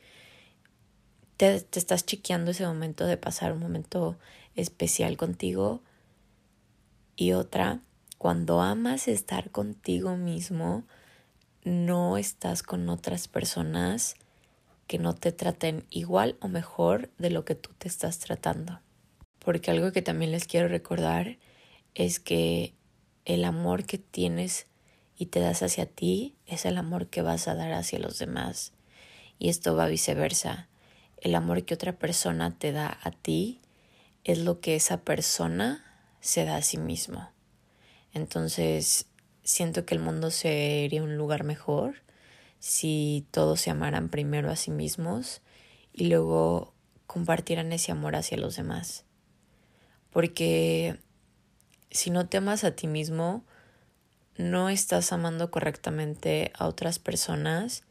Te, 1.38 1.62
te 1.62 1.78
estás 1.78 2.04
chiqueando 2.04 2.50
ese 2.50 2.66
momento 2.66 3.06
de 3.06 3.18
pasar 3.18 3.54
un 3.54 3.60
momento 3.60 4.18
especial 4.56 5.18
contigo. 5.18 5.84
Y 7.16 7.34
otra, 7.34 7.82
cuando 8.18 8.60
amas 8.60 9.08
estar 9.08 9.52
contigo 9.52 10.18
mismo, 10.18 10.84
no 11.64 12.18
estás 12.18 12.64
con 12.64 12.90
otras 12.90 13.28
personas 13.28 14.16
que 14.88 14.98
no 15.00 15.16
te 15.16 15.32
traten 15.32 15.86
igual 15.90 16.38
o 16.42 16.48
mejor 16.48 17.10
de 17.18 17.30
lo 17.30 17.46
que 17.46 17.56
tú 17.56 17.72
te 17.78 17.88
estás 17.88 18.20
tratando. 18.20 18.82
Porque 19.40 19.72
algo 19.72 19.92
que 19.92 20.02
también 20.02 20.32
les 20.32 20.46
quiero 20.46 20.68
recordar 20.68 21.38
es 21.96 22.20
que 22.20 22.74
el 23.26 23.46
amor 23.46 23.86
que 23.86 23.98
tienes 23.98 24.68
y 25.18 25.28
te 25.28 25.40
das 25.40 25.64
hacia 25.64 25.86
ti 25.86 26.36
es 26.46 26.66
el 26.66 26.78
amor 26.78 27.08
que 27.08 27.22
vas 27.22 27.48
a 27.48 27.56
dar 27.56 27.72
hacia 27.74 28.00
los 28.00 28.20
demás. 28.20 28.74
Y 29.40 29.50
esto 29.50 29.76
va 29.76 29.88
viceversa. 29.88 30.68
El 31.18 31.36
amor 31.36 31.64
que 31.64 31.74
otra 31.74 31.94
persona 31.94 32.58
te 32.58 32.72
da 32.72 32.98
a 33.02 33.12
ti 33.12 33.62
es 34.24 34.40
lo 34.40 34.60
que 34.60 34.76
esa 34.76 35.02
persona 35.02 35.84
se 36.20 36.46
da 36.46 36.58
a 36.58 36.62
sí 36.62 36.78
mismo. 36.78 37.30
Entonces, 38.14 39.08
siento 39.44 39.86
que 39.86 39.96
el 39.96 40.02
mundo 40.02 40.32
sería 40.32 41.04
un 41.04 41.18
lugar 41.18 41.44
mejor 41.44 41.96
si 42.60 43.28
todos 43.32 43.60
se 43.60 43.70
amaran 43.70 44.10
primero 44.10 44.50
a 44.50 44.56
sí 44.56 44.72
mismos 44.72 45.42
y 45.92 46.08
luego 46.08 46.74
compartieran 47.08 47.72
ese 47.74 47.92
amor 47.92 48.16
hacia 48.16 48.38
los 48.38 48.56
demás. 48.56 49.06
Porque 50.12 51.00
si 51.92 52.10
no 52.10 52.28
te 52.28 52.38
amas 52.38 52.64
a 52.64 52.76
ti 52.76 52.88
mismo, 52.88 53.44
no 54.38 54.70
estás 54.70 55.12
amando 55.12 55.52
correctamente 55.52 56.52
a 56.58 56.68
otras 56.68 57.00
personas 57.00 57.84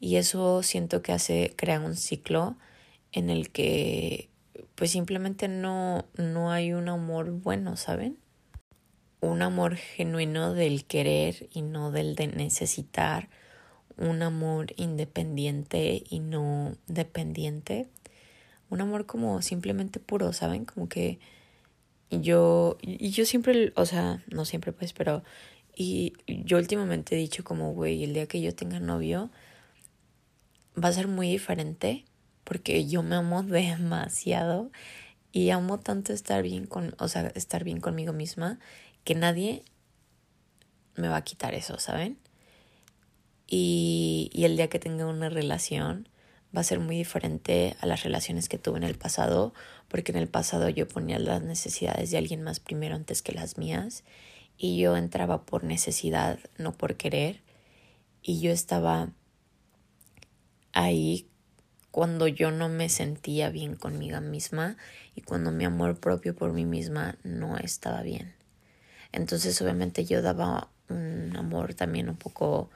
y 0.00 0.16
eso 0.16 0.62
siento 0.62 1.02
que 1.02 1.12
hace 1.12 1.54
crea 1.56 1.80
un 1.80 1.96
ciclo 1.96 2.56
en 3.12 3.30
el 3.30 3.50
que 3.50 4.28
pues 4.74 4.90
simplemente 4.90 5.48
no 5.48 6.04
no 6.16 6.50
hay 6.50 6.72
un 6.72 6.88
amor 6.88 7.30
bueno, 7.30 7.76
¿saben? 7.76 8.18
Un 9.26 9.42
amor 9.42 9.74
genuino 9.74 10.54
del 10.54 10.84
querer 10.84 11.48
y 11.52 11.62
no 11.62 11.90
del 11.90 12.14
de 12.14 12.28
necesitar, 12.28 13.28
un 13.96 14.22
amor 14.22 14.72
independiente 14.76 16.04
y 16.08 16.20
no 16.20 16.76
dependiente, 16.86 17.88
un 18.70 18.80
amor 18.80 19.04
como 19.06 19.42
simplemente 19.42 19.98
puro, 19.98 20.32
¿saben? 20.32 20.64
Como 20.64 20.88
que 20.88 21.18
yo, 22.10 22.78
y 22.80 23.10
yo 23.10 23.26
siempre, 23.26 23.72
o 23.74 23.84
sea, 23.84 24.22
no 24.30 24.44
siempre 24.44 24.72
pues, 24.72 24.92
pero, 24.92 25.24
y 25.74 26.12
yo 26.26 26.56
últimamente 26.58 27.16
he 27.16 27.18
dicho 27.18 27.42
como, 27.42 27.72
güey, 27.72 28.04
el 28.04 28.14
día 28.14 28.26
que 28.26 28.40
yo 28.40 28.54
tenga 28.54 28.78
novio 28.78 29.30
va 30.82 30.88
a 30.88 30.92
ser 30.92 31.08
muy 31.08 31.30
diferente 31.30 32.04
porque 32.44 32.86
yo 32.86 33.02
me 33.02 33.16
amo 33.16 33.42
demasiado 33.42 34.70
y 35.32 35.50
amo 35.50 35.78
tanto 35.78 36.12
estar 36.12 36.42
bien 36.42 36.66
con, 36.66 36.94
o 36.98 37.08
sea, 37.08 37.26
estar 37.34 37.64
bien 37.64 37.80
conmigo 37.80 38.12
misma 38.12 38.58
que 39.06 39.14
nadie 39.14 39.62
me 40.96 41.06
va 41.06 41.18
a 41.18 41.24
quitar 41.24 41.54
eso, 41.54 41.78
¿saben? 41.78 42.18
Y, 43.46 44.30
y 44.34 44.44
el 44.44 44.56
día 44.56 44.68
que 44.68 44.80
tenga 44.80 45.06
una 45.06 45.28
relación 45.28 46.08
va 46.54 46.62
a 46.62 46.64
ser 46.64 46.80
muy 46.80 46.96
diferente 46.96 47.76
a 47.80 47.86
las 47.86 48.02
relaciones 48.02 48.48
que 48.48 48.58
tuve 48.58 48.78
en 48.78 48.82
el 48.82 48.96
pasado 48.96 49.54
porque 49.86 50.10
en 50.10 50.18
el 50.18 50.26
pasado 50.26 50.68
yo 50.68 50.88
ponía 50.88 51.20
las 51.20 51.40
necesidades 51.40 52.10
de 52.10 52.18
alguien 52.18 52.42
más 52.42 52.58
primero 52.58 52.96
antes 52.96 53.22
que 53.22 53.30
las 53.30 53.58
mías 53.58 54.02
y 54.58 54.78
yo 54.78 54.96
entraba 54.96 55.46
por 55.46 55.62
necesidad, 55.62 56.40
no 56.58 56.72
por 56.72 56.96
querer, 56.96 57.42
y 58.22 58.40
yo 58.40 58.50
estaba 58.50 59.10
ahí 60.72 61.28
cuando 61.92 62.26
yo 62.26 62.50
no 62.50 62.68
me 62.68 62.88
sentía 62.88 63.50
bien 63.50 63.76
conmigo 63.76 64.20
misma 64.20 64.76
y 65.14 65.20
cuando 65.20 65.52
mi 65.52 65.64
amor 65.64 66.00
propio 66.00 66.34
por 66.34 66.52
mí 66.52 66.64
misma 66.64 67.16
no 67.22 67.56
estaba 67.56 68.02
bien. 68.02 68.35
Entonces 69.16 69.60
obviamente 69.62 70.04
yo 70.04 70.22
daba 70.22 70.68
un 70.88 71.34
amor 71.36 71.74
también 71.74 72.08
un 72.08 72.16
poco 72.16 72.70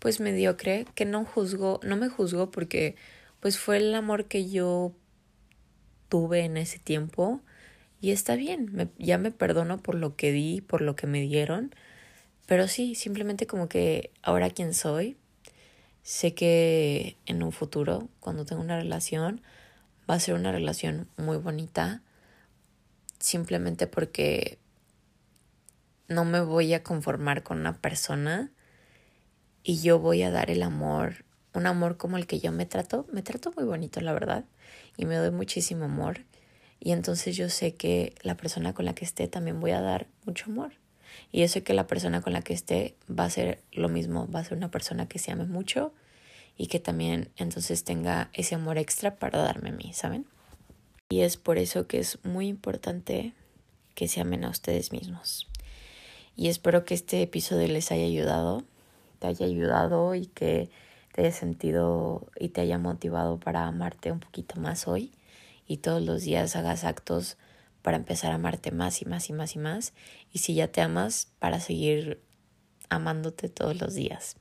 pues 0.00 0.20
mediocre 0.20 0.86
que 0.94 1.04
no 1.04 1.24
juzgo, 1.24 1.80
no 1.82 1.96
me 1.96 2.08
juzgo 2.08 2.50
porque 2.50 2.96
pues 3.40 3.58
fue 3.58 3.76
el 3.78 3.94
amor 3.94 4.26
que 4.26 4.50
yo 4.50 4.92
tuve 6.08 6.40
en 6.40 6.56
ese 6.56 6.78
tiempo 6.78 7.40
y 8.00 8.10
está 8.10 8.34
bien, 8.34 8.90
ya 8.98 9.18
me 9.18 9.30
perdono 9.30 9.78
por 9.78 9.94
lo 9.94 10.16
que 10.16 10.32
di, 10.32 10.60
por 10.60 10.82
lo 10.82 10.94
que 10.96 11.06
me 11.06 11.22
dieron, 11.22 11.74
pero 12.46 12.68
sí, 12.68 12.94
simplemente 12.94 13.46
como 13.46 13.68
que 13.68 14.10
ahora 14.20 14.50
quién 14.50 14.74
soy, 14.74 15.16
sé 16.02 16.34
que 16.34 17.16
en 17.24 17.42
un 17.42 17.52
futuro, 17.52 18.08
cuando 18.20 18.44
tenga 18.44 18.60
una 18.60 18.76
relación, 18.76 19.40
va 20.10 20.16
a 20.16 20.20
ser 20.20 20.34
una 20.34 20.52
relación 20.52 21.08
muy 21.16 21.38
bonita, 21.38 22.02
simplemente 23.18 23.86
porque 23.86 24.58
no 26.08 26.24
me 26.24 26.40
voy 26.40 26.74
a 26.74 26.82
conformar 26.82 27.42
con 27.42 27.60
una 27.60 27.80
persona 27.80 28.50
y 29.62 29.80
yo 29.80 29.98
voy 29.98 30.22
a 30.22 30.30
dar 30.30 30.50
el 30.50 30.62
amor, 30.62 31.24
un 31.54 31.66
amor 31.66 31.96
como 31.96 32.16
el 32.16 32.26
que 32.26 32.40
yo 32.40 32.52
me 32.52 32.66
trato, 32.66 33.06
me 33.12 33.22
trato 33.22 33.52
muy 33.56 33.64
bonito, 33.64 34.00
la 34.00 34.12
verdad 34.12 34.44
y 34.96 35.06
me 35.06 35.16
doy 35.16 35.30
muchísimo 35.30 35.86
amor. 35.86 36.24
Y 36.80 36.92
entonces 36.92 37.36
yo 37.36 37.48
sé 37.48 37.74
que 37.74 38.14
la 38.22 38.36
persona 38.36 38.74
con 38.74 38.84
la 38.84 38.94
que 38.94 39.04
esté 39.04 39.28
también 39.28 39.60
voy 39.60 39.70
a 39.70 39.80
dar 39.80 40.06
mucho 40.24 40.50
amor. 40.50 40.72
Y 41.32 41.40
yo 41.40 41.48
sé 41.48 41.62
que 41.62 41.74
la 41.74 41.86
persona 41.86 42.20
con 42.20 42.32
la 42.32 42.42
que 42.42 42.52
esté 42.52 42.96
va 43.08 43.24
a 43.24 43.30
ser 43.30 43.62
lo 43.72 43.88
mismo, 43.88 44.28
va 44.30 44.40
a 44.40 44.44
ser 44.44 44.56
una 44.56 44.70
persona 44.70 45.06
que 45.06 45.18
se 45.18 45.32
ame 45.32 45.44
mucho 45.44 45.94
y 46.56 46.66
que 46.66 46.80
también 46.80 47.30
entonces 47.36 47.84
tenga 47.84 48.30
ese 48.32 48.54
amor 48.54 48.78
extra 48.78 49.16
para 49.16 49.40
darme 49.40 49.70
a 49.70 49.72
mí, 49.72 49.92
¿saben? 49.94 50.26
Y 51.08 51.20
es 51.20 51.36
por 51.36 51.58
eso 51.58 51.86
que 51.86 51.98
es 51.98 52.18
muy 52.24 52.48
importante 52.48 53.34
que 53.94 54.08
se 54.08 54.20
amen 54.20 54.44
a 54.44 54.50
ustedes 54.50 54.92
mismos. 54.92 55.48
Y 56.36 56.48
espero 56.48 56.84
que 56.84 56.94
este 56.94 57.22
episodio 57.22 57.68
les 57.68 57.92
haya 57.92 58.04
ayudado, 58.04 58.64
te 59.18 59.28
haya 59.28 59.46
ayudado 59.46 60.14
y 60.14 60.26
que 60.26 60.68
te 61.12 61.22
haya 61.22 61.32
sentido 61.32 62.26
y 62.38 62.48
te 62.48 62.60
haya 62.60 62.78
motivado 62.78 63.38
para 63.38 63.66
amarte 63.66 64.10
un 64.10 64.20
poquito 64.20 64.60
más 64.60 64.88
hoy 64.88 65.12
y 65.66 65.78
todos 65.78 66.02
los 66.02 66.22
días 66.22 66.56
hagas 66.56 66.84
actos 66.84 67.36
para 67.82 67.96
empezar 67.96 68.32
a 68.32 68.36
amarte 68.36 68.72
más 68.72 69.00
y 69.00 69.04
más 69.04 69.28
y 69.30 69.32
más 69.32 69.54
y 69.54 69.58
más 69.58 69.92
y 70.32 70.40
si 70.40 70.54
ya 70.54 70.68
te 70.68 70.80
amas 70.80 71.28
para 71.38 71.60
seguir 71.60 72.20
amándote 72.88 73.48
todos 73.48 73.80
los 73.80 73.94
días. 73.94 74.36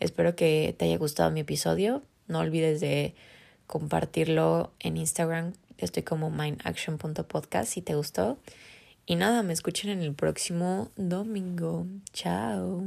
Espero 0.00 0.36
que 0.36 0.74
te 0.78 0.86
haya 0.86 0.98
gustado 0.98 1.30
mi 1.30 1.40
episodio. 1.40 2.02
No 2.28 2.40
olvides 2.40 2.80
de 2.80 3.14
compartirlo 3.66 4.72
en 4.80 4.96
Instagram. 4.96 5.52
Estoy 5.78 6.02
como 6.02 6.30
mindaction.podcast 6.30 7.68
si 7.70 7.82
te 7.82 7.94
gustó. 7.94 8.38
Y 9.06 9.14
nada, 9.14 9.44
me 9.44 9.52
escuchen 9.52 9.90
en 9.90 10.02
el 10.02 10.14
próximo 10.14 10.90
domingo. 10.96 11.86
Chao. 12.12 12.82